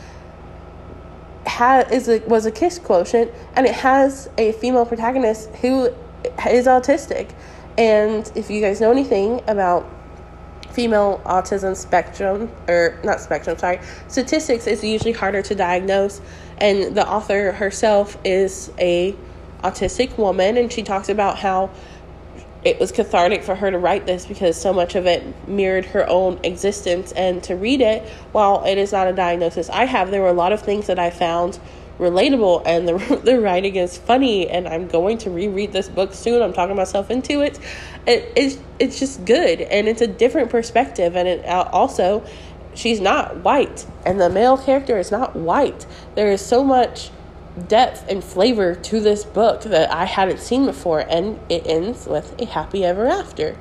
has 1.52 1.92
is 1.92 2.08
a, 2.08 2.20
was 2.28 2.46
a 2.46 2.52
kiss 2.52 2.80
quotient 2.80 3.32
and 3.56 3.66
it 3.66 3.76
has 3.76 4.30
a 4.38 4.54
female 4.54 4.86
protagonist 4.86 5.50
who 5.58 5.86
is 6.50 6.66
autistic. 6.66 7.32
And 7.78 8.32
if 8.36 8.50
you 8.50 8.62
guys 8.62 8.80
know 8.80 8.92
anything 8.92 9.42
about 9.48 9.90
female 10.72 11.22
autism 11.26 11.76
spectrum 11.76 12.50
or 12.70 12.98
not 13.04 13.20
spectrum 13.20 13.58
sorry 13.58 13.78
statistics 14.08 14.68
is 14.68 14.82
usually 14.82 15.12
harder 15.12 15.42
to 15.42 15.54
diagnose. 15.54 16.22
And 16.60 16.96
the 16.96 17.08
author 17.08 17.52
herself 17.52 18.18
is 18.24 18.72
a 18.80 19.16
autistic 19.64 20.18
woman 20.18 20.58
and 20.58 20.72
she 20.72 20.84
talks 20.84 21.10
about 21.10 21.38
how 21.38 21.70
it 22.64 22.80
was 22.80 22.92
cathartic 22.92 23.44
for 23.44 23.56
her 23.56 23.72
to 23.72 23.78
write 23.78 24.06
this 24.06 24.26
because 24.26 24.60
so 24.60 24.72
much 24.72 24.96
of 24.96 25.06
it 25.06 25.24
mirrored 25.48 25.86
her 25.86 26.08
own 26.08 26.40
existence 26.44 27.12
and 27.14 27.44
to 27.44 27.56
read 27.56 27.82
it 27.82 28.08
while 28.32 28.64
it 28.66 28.78
is 28.78 28.92
not 28.92 29.08
a 29.08 29.14
diagnosis 29.14 29.70
i 29.70 29.86
have 29.86 30.12
there 30.12 30.22
were 30.22 30.30
a 30.30 30.34
lot 30.34 30.52
of 30.52 30.62
things 30.62 30.88
that 30.88 31.00
i 31.00 31.10
found 31.10 31.60
relatable 32.02 32.64
and 32.66 32.88
the 32.88 33.22
the 33.24 33.40
writing 33.40 33.76
is 33.76 33.98
funny 33.98 34.50
and 34.50 34.68
I'm 34.68 34.88
going 34.88 35.20
to 35.20 35.30
reread 35.30 35.72
this 35.72 35.88
book 35.88 36.14
soon. 36.14 36.42
I'm 36.42 36.52
talking 36.52 36.76
myself 36.76 37.12
into 37.12 37.42
it. 37.42 37.60
it 38.08 38.34
it's 38.36 38.58
it's 38.80 39.00
just 39.00 39.24
good 39.24 39.62
and 39.62 39.88
it's 39.88 40.02
a 40.02 40.08
different 40.08 40.50
perspective 40.50 41.16
and 41.16 41.28
it 41.28 41.46
uh, 41.46 41.70
also 41.72 42.26
she's 42.74 43.00
not 43.00 43.38
white 43.38 43.86
and 44.06 44.20
the 44.20 44.30
male 44.30 44.58
character 44.58 44.98
is 44.98 45.12
not 45.12 45.36
white. 45.36 45.86
There 46.16 46.32
is 46.32 46.44
so 46.44 46.64
much 46.64 47.12
depth 47.68 48.06
and 48.10 48.24
flavor 48.24 48.76
to 48.76 49.00
this 49.00 49.26
book 49.26 49.62
that 49.64 49.92
I 49.92 50.06
hadn't 50.06 50.40
seen 50.40 50.66
before 50.66 51.00
and 51.00 51.40
it 51.50 51.66
ends 51.66 52.08
with 52.08 52.40
a 52.40 52.46
happy 52.46 52.86
ever 52.86 53.08
after. 53.08 53.58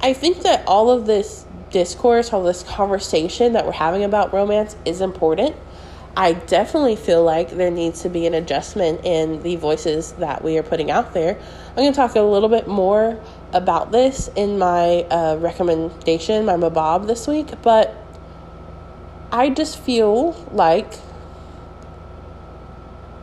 I 0.00 0.12
think 0.12 0.42
that 0.42 0.66
all 0.66 0.90
of 0.90 1.06
this 1.06 1.46
discourse, 1.70 2.32
all 2.32 2.42
this 2.42 2.62
conversation 2.62 3.52
that 3.54 3.66
we're 3.66 3.72
having 3.72 4.04
about 4.04 4.32
romance 4.32 4.76
is 4.84 5.00
important. 5.00 5.56
I 6.16 6.32
definitely 6.32 6.96
feel 6.96 7.22
like 7.22 7.50
there 7.50 7.70
needs 7.70 8.00
to 8.02 8.08
be 8.08 8.26
an 8.26 8.32
adjustment 8.32 9.04
in 9.04 9.42
the 9.42 9.56
voices 9.56 10.12
that 10.12 10.42
we 10.42 10.56
are 10.56 10.62
putting 10.62 10.90
out 10.90 11.12
there. 11.12 11.38
I'm 11.70 11.76
going 11.76 11.92
to 11.92 11.96
talk 11.96 12.14
a 12.16 12.22
little 12.22 12.48
bit 12.48 12.66
more 12.66 13.20
about 13.52 13.92
this 13.92 14.30
in 14.34 14.58
my 14.58 15.02
uh, 15.10 15.36
recommendation, 15.36 16.46
my 16.46 16.54
Mabob 16.54 17.06
this 17.06 17.26
week, 17.26 17.48
but 17.60 17.94
I 19.30 19.50
just 19.50 19.78
feel 19.78 20.32
like 20.52 20.90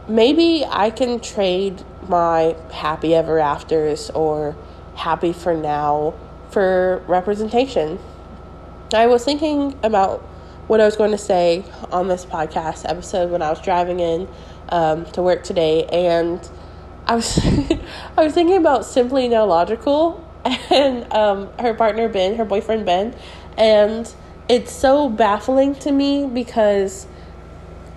maybe 0.07 0.65
I 0.69 0.89
can 0.89 1.19
trade 1.19 1.83
my 2.07 2.55
happy 2.71 3.15
ever 3.15 3.39
afters 3.39 4.09
or 4.11 4.55
happy 4.95 5.33
for 5.33 5.53
now 5.53 6.13
for 6.51 7.03
representation. 7.07 7.99
I 8.93 9.07
was 9.07 9.23
thinking 9.23 9.77
about 9.81 10.19
what 10.67 10.79
I 10.79 10.85
was 10.85 10.95
going 10.95 11.11
to 11.11 11.17
say 11.17 11.63
on 11.91 12.07
this 12.07 12.25
podcast 12.25 12.87
episode 12.87 13.31
when 13.31 13.41
I 13.41 13.49
was 13.49 13.61
driving 13.61 13.99
in 13.99 14.27
um, 14.69 15.05
to 15.11 15.21
work 15.21 15.43
today, 15.43 15.85
and 15.85 16.47
I 17.07 17.15
was 17.15 17.37
I 18.17 18.23
was 18.23 18.33
thinking 18.33 18.57
about 18.57 18.85
Simply 18.85 19.27
Nailogical 19.27 20.21
and 20.71 21.11
um, 21.11 21.49
her 21.59 21.73
partner 21.73 22.07
Ben, 22.07 22.35
her 22.35 22.45
boyfriend 22.45 22.85
Ben, 22.85 23.15
and 23.57 24.13
it's 24.49 24.71
so 24.71 25.09
baffling 25.09 25.75
to 25.75 25.91
me 25.91 26.27
because, 26.27 27.07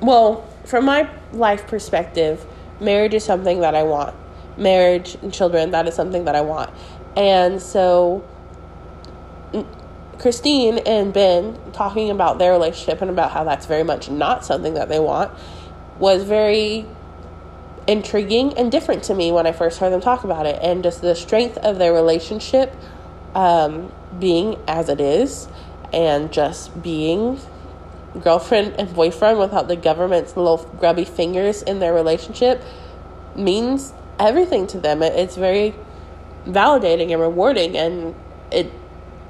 well, 0.01 0.49
from 0.65 0.87
my 0.87 1.09
life 1.37 1.67
perspective, 1.67 2.45
marriage 2.81 3.15
is 3.15 3.25
something 3.25 3.61
that 3.61 3.75
I 3.75 3.83
want. 3.83 4.15
Marriage 4.57 5.17
and 5.23 5.33
children, 5.33 5.71
that 5.71 5.87
is 5.87 5.95
something 5.95 6.25
that 6.25 6.35
I 6.35 6.41
want, 6.41 6.71
and 7.15 7.61
so 7.61 8.25
Cristine 10.19 10.79
and 10.79 11.13
Ben 11.13 11.59
talking 11.73 12.11
about 12.11 12.39
their 12.39 12.53
relationship 12.53 13.03
and 13.03 13.11
about 13.11 13.33
how 13.33 13.45
that's 13.45 13.67
very 13.67 13.83
much 13.83 14.09
not 14.09 14.45
something 14.45 14.75
that 14.75 14.89
they 14.89 14.99
want 14.99 15.31
was 15.99 16.25
very 16.25 16.87
intriguing 17.87 18.53
and 18.55 18.73
different 18.73 19.03
to 19.05 19.15
me 19.15 19.31
when 19.31 19.47
I 19.47 19.53
first 19.53 19.79
heard 19.79 19.93
them 19.93 20.01
talk 20.01 20.25
about 20.25 20.47
it. 20.47 20.59
And 20.63 20.83
just 20.83 21.03
the 21.03 21.15
strength 21.15 21.59
of 21.59 21.79
their 21.79 21.93
relationship 21.93 22.75
um, 23.35 23.93
being 24.19 24.59
as 24.67 24.89
it 24.89 25.01
is 25.01 25.49
and 25.93 26.33
just 26.33 26.83
being 26.83 27.39
girlfriend 28.23 28.75
and 28.79 28.93
boyfriend 28.95 29.39
without 29.39 29.69
the 29.69 29.77
government's 29.77 30.37
little 30.37 30.59
grubby 30.79 31.05
fingers 31.05 31.63
in 31.63 31.79
their 31.79 31.95
relationship 31.95 32.63
means 33.35 33.93
everything 34.19 34.67
to 34.69 34.81
them. 34.81 35.03
It's 35.03 35.37
very 35.37 35.75
validating 36.47 37.13
and 37.13 37.21
rewarding 37.21 37.77
and 37.77 38.15
it 38.51 38.73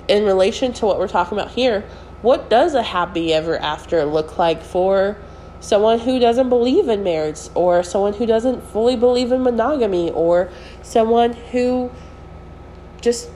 in 0.09 0.25
relation 0.25 0.73
to 0.73 0.87
what 0.87 0.99
we're 0.99 1.09
talking 1.09 1.37
about 1.37 1.51
here, 1.53 1.81
what 2.23 2.49
does 2.49 2.75
a 2.75 2.83
happy 2.83 3.33
ever 3.33 3.59
after 3.59 4.05
look 4.05 4.39
like 4.39 4.63
for 4.63 5.17
someone 5.61 5.99
who 5.99 6.19
doesn't 6.19 6.49
believe 6.49 6.89
in 6.89 7.03
marriage 7.03 7.49
or 7.55 7.83
someone 7.83 8.13
who 8.13 8.27
doesn't 8.27 8.63
fully 8.63 8.95
believe 8.97 9.33
in 9.33 9.43
monogamy 9.43 10.11
or 10.11 10.49
someone 10.83 11.33
who 11.33 11.91
just 13.01 13.31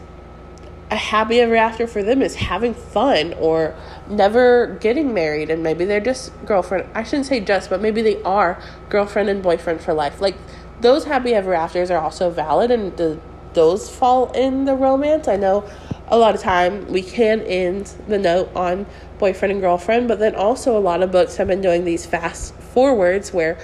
a 0.90 0.96
happy 0.96 1.40
ever 1.40 1.54
after 1.54 1.86
for 1.86 2.02
them 2.02 2.20
is 2.20 2.34
having 2.34 2.74
fun 2.74 3.32
or 3.34 3.74
never 4.08 4.78
getting 4.80 5.14
married 5.14 5.48
and 5.50 5.62
maybe 5.62 5.84
they're 5.84 6.00
just 6.00 6.32
girlfriend 6.44 6.88
I 6.94 7.04
shouldn't 7.04 7.26
say 7.26 7.40
just 7.40 7.70
but 7.70 7.80
maybe 7.80 8.02
they 8.02 8.20
are 8.22 8.60
girlfriend 8.88 9.28
and 9.28 9.42
boyfriend 9.42 9.80
for 9.80 9.94
life 9.94 10.20
like 10.20 10.36
those 10.80 11.04
happy 11.04 11.34
ever 11.34 11.54
afters 11.54 11.90
are 11.90 12.00
also 12.00 12.30
valid 12.30 12.70
and 12.70 12.96
the, 12.96 13.20
those 13.52 13.88
fall 13.88 14.32
in 14.32 14.64
the 14.64 14.74
romance 14.74 15.28
I 15.28 15.36
know 15.36 15.68
a 16.10 16.18
lot 16.18 16.34
of 16.34 16.40
time 16.40 16.86
we 16.88 17.02
can 17.02 17.40
end 17.42 17.86
the 18.08 18.18
note 18.18 18.50
on 18.54 18.84
boyfriend 19.18 19.52
and 19.52 19.60
girlfriend, 19.60 20.08
but 20.08 20.18
then 20.18 20.34
also 20.34 20.76
a 20.76 20.80
lot 20.80 21.02
of 21.02 21.12
books 21.12 21.36
have 21.36 21.46
been 21.46 21.60
doing 21.60 21.84
these 21.84 22.04
fast 22.04 22.52
forwards 22.54 23.32
where 23.32 23.58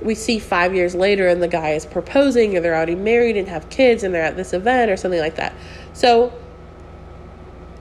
we 0.00 0.14
see 0.14 0.38
five 0.38 0.74
years 0.74 0.94
later 0.94 1.28
and 1.28 1.42
the 1.42 1.48
guy 1.48 1.72
is 1.72 1.84
proposing 1.84 2.56
or 2.56 2.60
they're 2.60 2.74
already 2.74 2.94
married 2.94 3.36
and 3.36 3.48
have 3.48 3.68
kids 3.68 4.02
and 4.02 4.14
they're 4.14 4.22
at 4.22 4.36
this 4.36 4.54
event 4.54 4.90
or 4.90 4.96
something 4.96 5.20
like 5.20 5.34
that. 5.34 5.52
So 5.92 6.32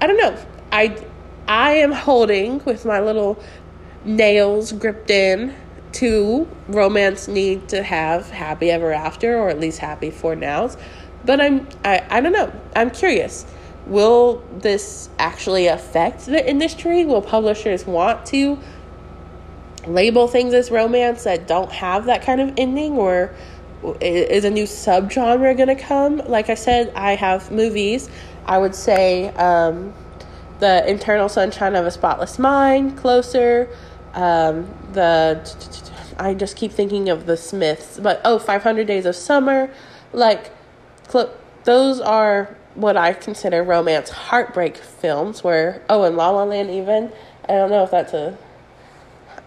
I 0.02 0.08
don't 0.08 0.18
know. 0.18 0.38
I 0.72 0.98
I 1.48 1.74
am 1.74 1.92
holding 1.92 2.64
with 2.66 2.86
my 2.86 3.00
little 3.00 3.42
nails 4.06 4.72
gripped 4.72 5.10
in 5.10 5.56
to 5.92 6.48
romance 6.68 7.28
need 7.28 7.68
to 7.70 7.84
have 7.84 8.30
happy 8.30 8.70
ever 8.70 8.94
after 8.94 9.38
or 9.38 9.50
at 9.50 9.60
least 9.60 9.80
happy 9.80 10.12
for 10.12 10.36
nows. 10.36 10.78
But 11.26 11.42
I'm 11.42 11.68
I, 11.84 12.06
I 12.10 12.22
don't 12.22 12.34
know. 12.34 12.52
I'm 12.76 12.92
curious 12.92 13.46
will 13.90 14.44
this 14.60 15.10
actually 15.18 15.68
affect 15.68 16.26
the 16.26 16.48
industry? 16.48 17.06
Will 17.06 17.22
publishers 17.22 17.86
want 17.86 18.26
to 18.28 18.60
label 19.88 20.28
things 20.28 20.54
as 20.54 20.70
romance 20.70 21.24
that 21.24 21.48
don't 21.48 21.72
have 21.72 22.06
that 22.06 22.22
kind 22.22 22.40
of 22.40 22.54
ending 22.58 22.94
or 22.94 23.34
is 24.02 24.44
a 24.44 24.50
new 24.50 24.66
subgenre 24.66 25.56
going 25.58 25.70
to 25.70 25.76
come? 25.76 26.18
Like 26.18 26.50
I 26.50 26.56
said, 26.56 26.94
I 26.96 27.16
have 27.16 27.52
movies. 27.52 28.10
I 28.50 28.58
would 28.58 28.76
say 28.76 29.30
um, 29.36 29.94
The 30.60 30.84
Eternal 30.92 31.30
Sunshine 31.30 31.76
of 31.76 31.86
a 31.86 31.92
Spotless 31.92 32.40
Mind, 32.40 32.98
Closer, 32.98 33.70
um, 34.16 34.68
the 34.94 35.40
I 36.20 36.34
just 36.34 36.58
keep 36.58 36.72
thinking 36.74 37.10
of 37.10 37.28
the 37.28 37.38
Smiths, 37.38 38.00
but 38.00 38.22
oh, 38.26 38.40
500 38.40 38.88
Days 38.88 39.06
of 39.06 39.16
Summer, 39.16 39.72
like 40.14 40.52
cl- 41.10 41.32
those 41.66 42.02
are 42.02 42.58
what 42.76 42.98
I 42.98 43.14
consider 43.14 43.64
romance 43.64 44.10
heartbreak 44.10 44.78
films. 44.78 45.44
Where 45.44 45.84
oh, 45.90 46.04
and 46.04 46.18
La 46.18 46.32
La 46.32 46.44
Land 46.44 46.72
even. 46.72 47.12
I 47.48 47.54
don't 47.54 47.72
know 47.72 47.84
if 47.84 47.92
that's 47.92 48.14
a, 48.14 48.38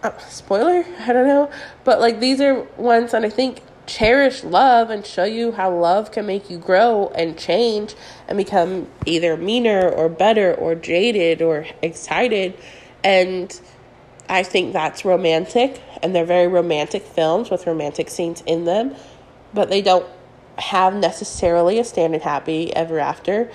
a 0.03 0.13
spoiler. 0.29 0.85
I 0.99 1.13
don't 1.13 1.27
know, 1.27 1.51
but 1.83 1.99
like 2.01 2.21
these 2.21 2.41
are 2.41 2.61
ones 2.77 3.11
that 3.11 3.25
I 3.25 3.29
think 3.29 3.61
cherish 3.85 4.43
love 4.43 4.89
and 4.89 5.05
show 5.05 5.23
you 5.23 5.51
how 5.51 5.73
love 5.73 6.11
can 6.11 6.25
make 6.25 6.49
you 6.49 6.57
grow 6.57 7.11
and 7.15 7.37
change 7.37 7.95
and 8.27 8.37
become 8.37 8.87
either 9.05 9.35
meaner 9.35 9.89
or 9.89 10.09
better 10.09 10.53
or 10.53 10.75
jaded 10.75 11.41
or 11.41 11.65
excited 11.81 12.57
and 13.03 13.59
I 14.29 14.43
think 14.43 14.73
that's 14.73 15.03
romantic 15.03 15.81
and 16.01 16.15
they're 16.15 16.25
very 16.25 16.47
romantic 16.47 17.03
films 17.03 17.49
with 17.49 17.67
romantic 17.67 18.09
scenes 18.09 18.41
in 18.45 18.65
them 18.65 18.95
but 19.53 19.69
they 19.69 19.81
don't 19.81 20.07
have 20.57 20.95
necessarily 20.95 21.79
a 21.79 21.83
standard 21.83 22.21
happy 22.21 22.75
ever 22.75 22.99
after? 22.99 23.51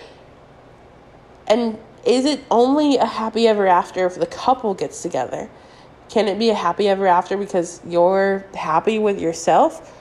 And 1.47 1.79
is 2.05 2.25
it 2.25 2.45
only 2.51 2.97
a 2.97 3.07
happy 3.07 3.47
ever 3.47 3.67
after 3.67 4.07
if 4.07 4.17
the 4.17 4.27
couple 4.27 4.75
gets 4.75 5.03
together? 5.03 5.49
Can 6.09 6.29
it 6.29 6.39
be 6.39 6.51
a 6.51 6.55
happy 6.55 6.89
ever 6.89 7.07
after 7.07 7.37
because 7.37 7.81
you're 7.87 8.45
happy 8.55 8.99
with 8.99 9.21
yourself? 9.21 9.95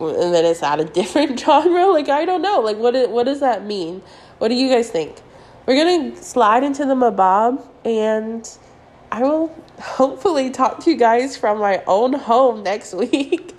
And 0.00 0.34
then 0.34 0.44
it's 0.44 0.62
at 0.62 0.80
a 0.80 0.84
different 1.00 1.38
genre? 1.38 1.86
Like, 1.86 2.08
I 2.08 2.24
don't 2.24 2.42
know. 2.42 2.60
Like, 2.60 2.76
what, 2.76 3.10
what 3.10 3.24
does 3.24 3.40
that 3.40 3.64
mean? 3.64 4.02
What 4.38 4.48
do 4.48 4.54
you 4.54 4.68
guys 4.68 4.90
think? 4.90 5.16
We're 5.66 6.12
to 6.12 6.22
slide 6.22 6.64
into 6.64 6.84
the 6.84 6.94
Mabob, 6.94 7.64
and 7.84 8.48
I 9.12 9.22
will 9.22 9.54
hopefully 9.80 10.50
talk 10.50 10.80
to 10.80 10.90
you 10.90 10.96
guys 10.96 11.36
from 11.36 11.58
my 11.58 11.82
own 11.86 12.14
home 12.14 12.62
next 12.62 12.94
week. 12.94 13.54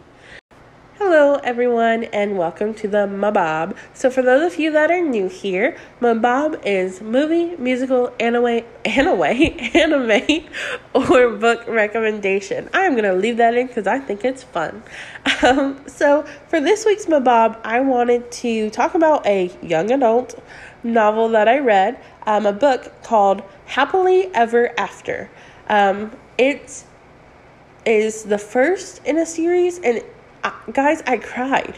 Hello, 1.00 1.40
everyone, 1.44 2.04
and 2.04 2.38
welcome 2.38 2.76
to 2.76 2.88
the 2.88 3.08
Mabob. 3.08 3.76
So, 3.96 4.12
for 4.12 4.22
those 4.22 4.54
of 4.54 4.60
you 4.60 4.72
that 4.74 4.92
are 4.92 5.02
new 5.02 5.28
here, 5.28 5.76
Mabob 6.00 6.62
is 6.64 7.02
movie, 7.02 7.56
musical, 7.56 8.14
anime, 8.20 8.64
anime, 8.86 9.24
anime, 9.74 10.46
or 10.94 11.32
book 11.32 11.68
recommendation. 11.68 12.70
I 12.76 12.82
am 12.82 12.96
to 12.96 13.12
leave 13.12 13.38
that 13.38 13.56
in 13.56 13.66
because 13.66 13.88
I 13.88 13.98
think 13.98 14.24
it's 14.24 14.44
fun. 14.44 14.84
Um, 15.42 15.82
so, 15.88 16.28
for 16.48 16.62
this 16.62 16.86
week's 16.86 17.08
Mabob, 17.08 17.60
I 17.64 17.80
wanted 17.80 18.32
to 18.44 18.70
talk 18.70 18.94
about 18.94 19.26
a 19.26 19.52
young 19.64 19.90
adult 19.90 20.40
novel 20.84 21.28
that 21.30 21.48
I 21.48 21.58
read, 21.58 22.00
um, 22.28 22.46
a 22.46 22.54
book 22.54 22.94
called 23.02 23.42
Happily 23.66 24.28
Ever 24.36 24.80
After. 24.80 25.32
Um, 25.70 26.12
it 26.38 26.84
is 27.84 28.24
the 28.24 28.38
first 28.38 29.04
in 29.06 29.18
a 29.18 29.26
series, 29.26 29.80
and 29.80 30.04
guys, 30.72 31.02
I 31.08 31.18
cried, 31.18 31.78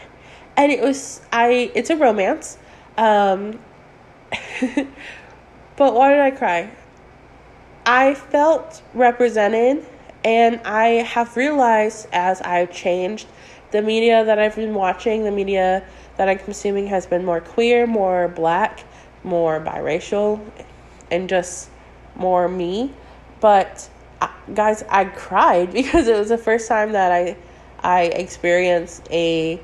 and 0.56 0.72
it 0.72 0.80
was 0.80 1.20
I. 1.32 1.70
It's 1.74 1.90
a 1.90 1.96
romance, 1.96 2.58
um, 2.96 3.58
but 5.76 5.94
why 5.94 6.10
did 6.10 6.20
I 6.20 6.30
cry? 6.30 6.70
I 7.86 8.14
felt 8.14 8.82
represented 8.94 9.86
And 10.24 10.60
I 10.64 11.04
have 11.06 11.36
realized 11.36 12.08
as 12.12 12.42
I've 12.42 12.72
changed 12.72 13.28
the 13.70 13.80
media 13.80 14.24
that 14.24 14.40
I've 14.40 14.56
been 14.56 14.74
watching, 14.74 15.22
the 15.22 15.30
media 15.30 15.84
that 16.16 16.28
I'm 16.28 16.38
consuming 16.38 16.88
has 16.88 17.06
been 17.06 17.24
more 17.24 17.40
queer, 17.40 17.86
more 17.86 18.26
black, 18.26 18.82
more 19.22 19.60
biracial, 19.60 20.40
and 21.12 21.28
just 21.28 21.70
more 22.16 22.48
me. 22.48 22.92
But 23.38 23.88
guys, 24.52 24.82
I 24.88 25.04
cried 25.04 25.72
because 25.80 26.08
it 26.08 26.18
was 26.18 26.30
the 26.30 26.38
first 26.38 26.66
time 26.66 26.90
that 26.90 27.12
I 27.12 27.36
I 27.80 28.04
experienced 28.04 29.06
a 29.10 29.60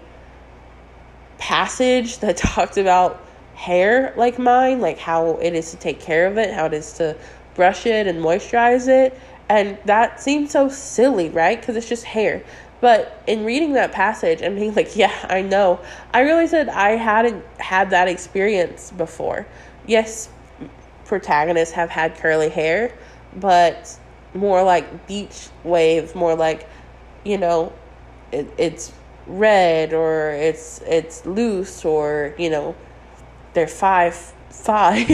passage 1.38 2.18
that 2.18 2.37
talked 2.37 2.77
about 2.77 3.25
hair 3.55 4.12
like 4.16 4.38
mine, 4.38 4.81
like 4.81 4.98
how 4.98 5.37
it 5.37 5.55
is 5.55 5.70
to 5.70 5.77
take 5.77 6.01
care 6.01 6.27
of 6.27 6.38
it, 6.38 6.53
how 6.53 6.66
it 6.66 6.72
is 6.72 6.92
to 6.94 7.16
brush 7.55 7.87
it 7.87 8.07
and 8.07 8.18
moisturize 8.20 8.88
it. 8.88 9.18
And 9.48 9.79
that 9.85 10.20
seems 10.20 10.51
so 10.51 10.68
silly, 10.68 11.29
right? 11.29 11.61
Because 11.61 11.77
it's 11.77 11.88
just 11.88 12.05
hair. 12.05 12.42
But 12.81 13.22
in 13.29 13.44
reading 13.44 13.75
that 13.75 13.92
passage 13.92 14.42
and 14.42 14.57
being 14.57 14.75
like, 14.77 14.96
yeah, 14.96 15.14
I 15.29 15.42
know, 15.42 15.81
I 16.12 16.22
realized 16.22 16.53
that 16.53 16.68
I 16.68 16.90
hadn't 16.90 17.44
had 17.59 17.90
that 17.90 18.09
experience 18.09 18.90
before. 18.90 19.46
Yes, 19.87 20.29
protagonists 21.05 21.75
have 21.75 21.90
had 21.90 22.16
curly 22.16 22.48
hair, 22.48 22.92
but 23.37 23.98
more 24.35 24.62
like 24.62 25.07
beach 25.07 25.48
waves, 25.64 26.14
more 26.14 26.35
like, 26.35 26.68
you 27.25 27.38
know, 27.38 27.72
it, 28.33 28.49
it's 28.59 28.92
red 29.27 29.92
or 29.92 30.31
it's 30.31 30.81
it's 30.87 31.25
loose 31.25 31.85
or 31.85 32.35
you 32.38 32.51
know 32.51 32.75
they're 33.55 33.68
five 33.68 34.14
five. 34.51 35.09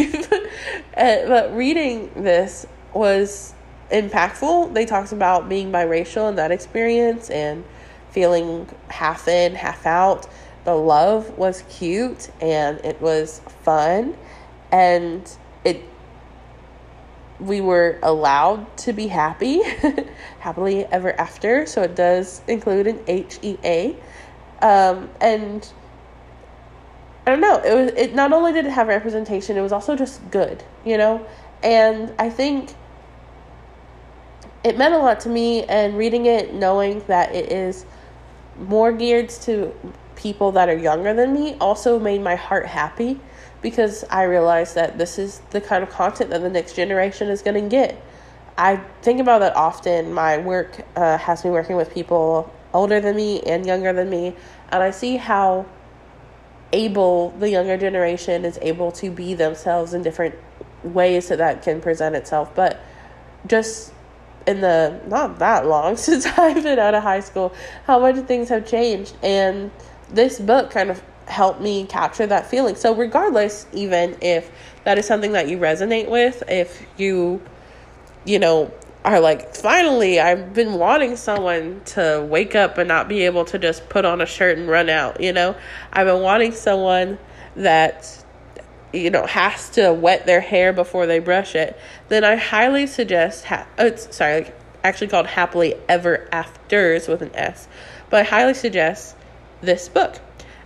but 0.94 1.54
reading 1.54 2.10
this 2.14 2.66
was 2.92 3.54
impactful. 3.90 4.74
They 4.74 4.84
talked 4.84 5.12
about 5.12 5.48
being 5.48 5.70
biracial 5.72 6.28
and 6.28 6.38
that 6.38 6.50
experience 6.50 7.30
and 7.30 7.64
feeling 8.10 8.68
half 8.88 9.28
in, 9.28 9.54
half 9.54 9.86
out. 9.86 10.26
The 10.64 10.74
love 10.74 11.38
was 11.38 11.62
cute 11.68 12.30
and 12.40 12.78
it 12.84 13.00
was 13.00 13.40
fun 13.62 14.16
and 14.72 15.30
it 15.64 15.82
we 17.40 17.60
were 17.60 17.98
allowed 18.02 18.76
to 18.78 18.92
be 18.92 19.06
happy, 19.06 19.62
happily 20.40 20.84
ever 20.86 21.18
after. 21.20 21.66
So 21.66 21.82
it 21.82 21.94
does 21.94 22.42
include 22.48 22.86
an 22.86 23.00
H 23.06 23.38
E 23.42 23.56
A, 23.64 23.96
um, 24.60 25.08
and 25.20 25.70
I 27.26 27.30
don't 27.30 27.40
know. 27.40 27.58
It 27.58 27.74
was 27.74 27.92
it 27.92 28.14
not 28.14 28.32
only 28.32 28.52
did 28.52 28.66
it 28.66 28.70
have 28.70 28.88
representation, 28.88 29.56
it 29.56 29.60
was 29.60 29.72
also 29.72 29.94
just 29.94 30.30
good, 30.30 30.64
you 30.84 30.98
know. 30.98 31.24
And 31.62 32.14
I 32.18 32.30
think 32.30 32.74
it 34.64 34.76
meant 34.76 34.94
a 34.94 34.98
lot 34.98 35.20
to 35.20 35.28
me. 35.28 35.64
And 35.64 35.96
reading 35.96 36.26
it, 36.26 36.54
knowing 36.54 37.02
that 37.06 37.34
it 37.34 37.52
is 37.52 37.84
more 38.58 38.92
geared 38.92 39.28
to 39.28 39.72
people 40.16 40.50
that 40.52 40.68
are 40.68 40.76
younger 40.76 41.14
than 41.14 41.32
me, 41.32 41.54
also 41.60 41.98
made 41.98 42.20
my 42.20 42.34
heart 42.34 42.66
happy 42.66 43.20
because 43.62 44.04
I 44.04 44.24
realize 44.24 44.74
that 44.74 44.98
this 44.98 45.18
is 45.18 45.40
the 45.50 45.60
kind 45.60 45.82
of 45.82 45.90
content 45.90 46.30
that 46.30 46.40
the 46.40 46.50
next 46.50 46.74
generation 46.74 47.28
is 47.28 47.42
going 47.42 47.62
to 47.62 47.68
get. 47.68 48.00
I 48.56 48.76
think 49.02 49.20
about 49.20 49.40
that 49.40 49.56
often. 49.56 50.12
My 50.12 50.38
work 50.38 50.84
uh, 50.96 51.18
has 51.18 51.44
me 51.44 51.50
working 51.50 51.76
with 51.76 51.92
people 51.92 52.52
older 52.74 53.00
than 53.00 53.16
me 53.16 53.40
and 53.42 53.64
younger 53.64 53.92
than 53.92 54.10
me, 54.10 54.34
and 54.70 54.82
I 54.82 54.90
see 54.90 55.16
how 55.16 55.66
able 56.72 57.30
the 57.30 57.48
younger 57.48 57.76
generation 57.76 58.44
is 58.44 58.58
able 58.60 58.92
to 58.92 59.10
be 59.10 59.34
themselves 59.34 59.94
in 59.94 60.02
different 60.02 60.34
ways 60.82 61.28
that 61.28 61.38
that 61.38 61.62
can 61.62 61.80
present 61.80 62.14
itself. 62.14 62.54
But 62.54 62.80
just 63.46 63.92
in 64.46 64.60
the 64.60 65.00
not 65.06 65.38
that 65.38 65.66
long 65.66 65.96
since 66.08 66.26
I've 66.26 66.62
been 66.62 66.78
out 66.78 66.94
of 66.94 67.02
high 67.02 67.20
school, 67.20 67.54
how 67.86 67.98
much 67.98 68.16
things 68.26 68.48
have 68.48 68.66
changed, 68.66 69.16
and 69.22 69.70
this 70.10 70.40
book 70.40 70.70
kind 70.70 70.90
of 70.90 71.02
help 71.28 71.60
me 71.60 71.84
capture 71.86 72.26
that 72.26 72.46
feeling. 72.46 72.74
So, 72.74 72.94
regardless, 72.94 73.66
even 73.72 74.16
if 74.20 74.50
that 74.84 74.98
is 74.98 75.06
something 75.06 75.32
that 75.32 75.48
you 75.48 75.58
resonate 75.58 76.08
with, 76.08 76.42
if 76.48 76.86
you, 76.96 77.42
you 78.24 78.38
know, 78.38 78.72
are 79.04 79.20
like, 79.20 79.54
finally, 79.54 80.20
I've 80.20 80.52
been 80.52 80.74
wanting 80.74 81.16
someone 81.16 81.80
to 81.86 82.26
wake 82.28 82.54
up 82.54 82.78
and 82.78 82.88
not 82.88 83.08
be 83.08 83.22
able 83.22 83.44
to 83.46 83.58
just 83.58 83.88
put 83.88 84.04
on 84.04 84.20
a 84.20 84.26
shirt 84.26 84.58
and 84.58 84.68
run 84.68 84.90
out, 84.90 85.20
you 85.20 85.32
know, 85.32 85.54
I've 85.92 86.06
been 86.06 86.22
wanting 86.22 86.52
someone 86.52 87.18
that, 87.56 88.24
you 88.92 89.10
know, 89.10 89.24
has 89.26 89.70
to 89.70 89.92
wet 89.92 90.26
their 90.26 90.40
hair 90.40 90.72
before 90.72 91.06
they 91.06 91.20
brush 91.20 91.54
it, 91.54 91.78
then 92.08 92.24
I 92.24 92.36
highly 92.36 92.86
suggest, 92.86 93.44
ha- 93.46 93.66
oh, 93.78 93.86
it's 93.86 94.14
sorry, 94.14 94.52
actually 94.84 95.08
called 95.08 95.26
Happily 95.26 95.74
Ever 95.88 96.28
Afters 96.32 97.08
with 97.08 97.22
an 97.22 97.30
S, 97.34 97.68
but 98.10 98.20
I 98.20 98.24
highly 98.24 98.54
suggest 98.54 99.16
this 99.60 99.88
book. 99.88 100.18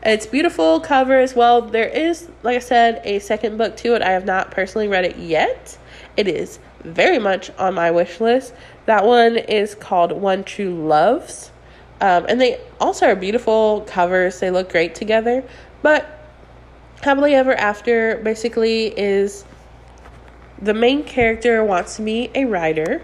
It's 0.04 0.26
beautiful 0.26 0.80
cover 0.80 1.16
as 1.16 1.36
well. 1.36 1.62
There 1.62 1.86
is, 1.86 2.28
like 2.42 2.56
I 2.56 2.60
said, 2.60 3.00
a 3.04 3.20
second 3.20 3.56
book 3.56 3.76
to 3.78 3.94
it. 3.94 4.02
I 4.02 4.10
have 4.10 4.24
not 4.24 4.50
personally 4.50 4.88
read 4.88 5.04
it 5.04 5.16
yet. 5.16 5.78
It 6.16 6.26
is 6.26 6.58
very 6.80 7.20
much 7.20 7.50
on 7.56 7.74
my 7.74 7.92
wish 7.92 8.20
list. 8.20 8.52
That 8.86 9.04
one 9.04 9.36
is 9.36 9.76
called 9.76 10.10
One 10.10 10.42
True 10.42 10.74
Loves. 10.88 11.52
Um, 12.00 12.26
and 12.28 12.40
they 12.40 12.60
also 12.80 13.06
are 13.06 13.14
beautiful 13.14 13.82
covers. 13.82 14.40
They 14.40 14.50
look 14.50 14.70
great 14.70 14.96
together. 14.96 15.44
But 15.82 16.18
Happily 17.02 17.34
Ever 17.36 17.54
After 17.54 18.16
basically 18.24 18.88
is 18.98 19.44
the 20.60 20.74
main 20.74 21.04
character 21.04 21.64
wants 21.64 21.96
to 21.96 22.02
be 22.02 22.28
a 22.34 22.44
writer, 22.44 23.02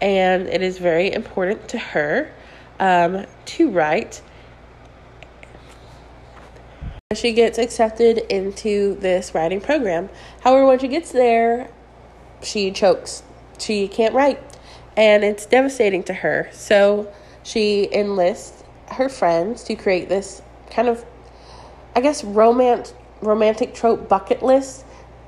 and 0.00 0.46
it 0.46 0.62
is 0.62 0.78
very 0.78 1.12
important 1.12 1.68
to 1.70 1.78
her 1.78 2.30
um, 2.78 3.26
to 3.46 3.70
write 3.70 4.22
she 7.14 7.30
gets 7.30 7.56
accepted 7.56 8.18
into 8.32 8.96
this 8.96 9.32
writing 9.32 9.60
program. 9.60 10.08
However, 10.40 10.66
when 10.66 10.80
she 10.80 10.88
gets 10.88 11.12
there, 11.12 11.70
she 12.42 12.72
chokes. 12.72 13.22
She 13.60 13.86
can't 13.86 14.12
write, 14.12 14.42
and 14.96 15.22
it's 15.22 15.46
devastating 15.46 16.02
to 16.04 16.12
her. 16.12 16.48
So 16.52 17.12
she 17.44 17.88
enlists 17.92 18.64
her 18.88 19.08
friends 19.08 19.62
to 19.64 19.76
create 19.76 20.08
this 20.08 20.42
kind 20.68 20.88
of, 20.88 21.04
I 21.94 22.00
guess, 22.00 22.24
romance, 22.24 22.92
romantic 23.22 23.72
trope 23.72 24.08
bucket 24.08 24.42
list 24.42 24.84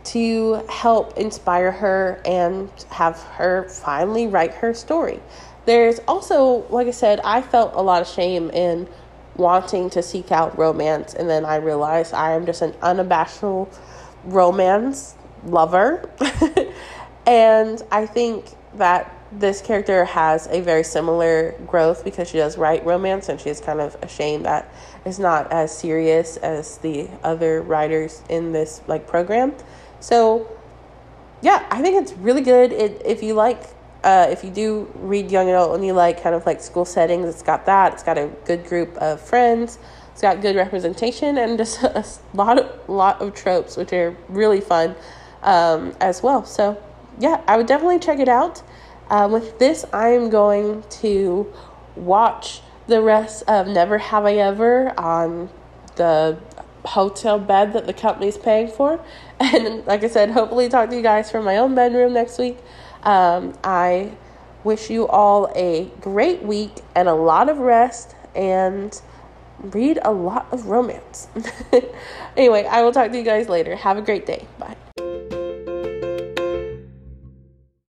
to 0.07 0.65
help 0.69 1.17
inspire 1.17 1.71
her 1.71 2.21
and 2.25 2.71
have 2.91 3.23
her 3.23 3.69
finally 3.69 4.27
write 4.27 4.55
her 4.55 4.75
story. 4.75 5.21
There's 5.65 6.01
also, 6.09 6.67
like 6.71 6.89
I 6.89 6.93
said, 6.93 7.21
I 7.21 7.41
felt 7.41 7.75
a 7.75 7.83
lot 7.83 8.03
of 8.03 8.09
shame 8.09 8.51
in 8.51 8.89
wanting 9.39 9.89
to 9.91 10.03
seek 10.03 10.31
out 10.31 10.59
romance, 10.59 11.15
and 11.15 11.29
then 11.31 11.45
I 11.45 11.57
realized 11.57 12.13
I 12.13 12.33
am 12.33 12.45
just 12.45 12.61
an 12.61 12.75
unabashed 12.83 13.43
romance 14.25 15.15
lover. 15.45 16.11
and 17.27 17.83
I 17.91 18.07
think 18.07 18.47
that 18.75 19.15
this 19.33 19.61
character 19.61 20.05
has 20.05 20.47
a 20.49 20.61
very 20.61 20.83
similar 20.83 21.53
growth 21.67 22.05
because 22.05 22.29
she 22.29 22.39
does 22.39 22.57
write 22.57 22.85
romance 22.87 23.29
and 23.29 23.41
she's 23.41 23.61
kind 23.61 23.81
of 23.81 23.95
ashamed 24.03 24.47
that 24.47 24.73
it's 25.05 25.19
not 25.19 25.51
as 25.53 25.77
serious 25.77 26.39
as 26.39 26.79
the 26.79 27.09
other 27.23 27.61
writers 27.61 28.23
in 28.31 28.53
this 28.53 28.81
like 28.87 29.07
program. 29.07 29.55
So 30.01 30.51
yeah, 31.43 31.67
I 31.71 31.83
think 31.83 32.03
it's 32.03 32.13
really 32.15 32.41
good. 32.41 32.73
It, 32.73 33.03
if 33.05 33.23
you 33.23 33.35
like 33.35 33.63
uh, 34.09 34.27
if 34.31 34.43
you 34.43 34.49
do 34.49 34.91
read 34.95 35.31
young 35.31 35.51
adult 35.51 35.75
and 35.75 35.85
you 35.85 35.93
like 35.93 36.23
kind 36.23 36.35
of 36.35 36.47
like 36.47 36.63
school 36.63 36.87
settings, 36.87 37.27
it's 37.27 37.43
got 37.43 37.67
that. 37.67 37.93
It's 37.93 38.03
got 38.03 38.17
a 38.17 38.29
good 38.47 38.65
group 38.65 38.97
of 38.97 39.21
friends. 39.21 39.79
It's 40.13 40.23
got 40.23 40.41
good 40.41 40.57
representation 40.57 41.37
and 41.37 41.59
just 41.59 41.83
a 41.83 42.03
lot 42.33 42.59
of 42.59 42.89
lot 42.89 43.21
of 43.21 43.35
tropes, 43.35 43.77
which 43.77 43.93
are 43.93 44.17
really 44.31 44.63
fun 44.63 44.95
um, 45.43 45.95
as 46.01 46.23
well. 46.23 46.47
So 46.47 46.83
yeah, 47.19 47.43
I 47.47 47.59
would 47.59 47.67
definitely 47.67 47.99
check 47.99 48.19
it 48.19 48.31
out. 48.31 48.63
Um, 49.11 49.31
with 49.31 49.59
this, 49.59 49.85
I 49.93 50.09
am 50.09 50.31
going 50.31 50.85
to 51.03 51.53
watch 51.95 52.63
the 52.87 53.03
rest 53.03 53.43
of 53.47 53.67
Never 53.67 53.99
Have 53.99 54.25
I 54.25 54.37
Ever 54.37 54.99
on 54.99 55.51
the 55.97 56.39
hotel 56.87 57.39
bed 57.39 57.75
that 57.75 57.87
the 57.87 57.93
company's 57.93 58.39
paying 58.39 58.69
for. 58.69 59.05
And 59.41 59.87
like 59.87 60.03
I 60.03 60.09
said, 60.09 60.31
hopefully 60.31 60.69
talk 60.69 60.91
to 60.91 60.97
you 60.97 61.03
guys 61.03 61.31
from 61.31 61.45
my 61.45 61.59
own 61.59 61.75
bedroom 61.75 62.13
next 62.13 62.39
week. 62.39 62.57
Um, 63.03 63.55
I 63.65 64.13
wish 64.65 64.91
you 64.91 65.07
all 65.09 65.51
a 65.55 65.91
great 66.01 66.43
week 66.43 66.73
and 66.95 67.09
a 67.09 67.15
lot 67.15 67.49
of 67.49 67.59
rest 67.59 68.15
and 68.35 69.01
read 69.61 69.99
a 70.03 70.13
lot 70.13 70.47
of 70.53 70.67
romance. 70.67 71.29
anyway, 72.37 72.65
I 72.65 72.83
will 72.83 72.93
talk 72.93 73.11
to 73.11 73.19
you 73.19 73.25
guys 73.25 73.49
later. 73.49 73.77
Have 73.77 73.99
a 73.99 74.03
great 74.03 74.27
day. 74.27 74.47
Bye. 74.59 74.77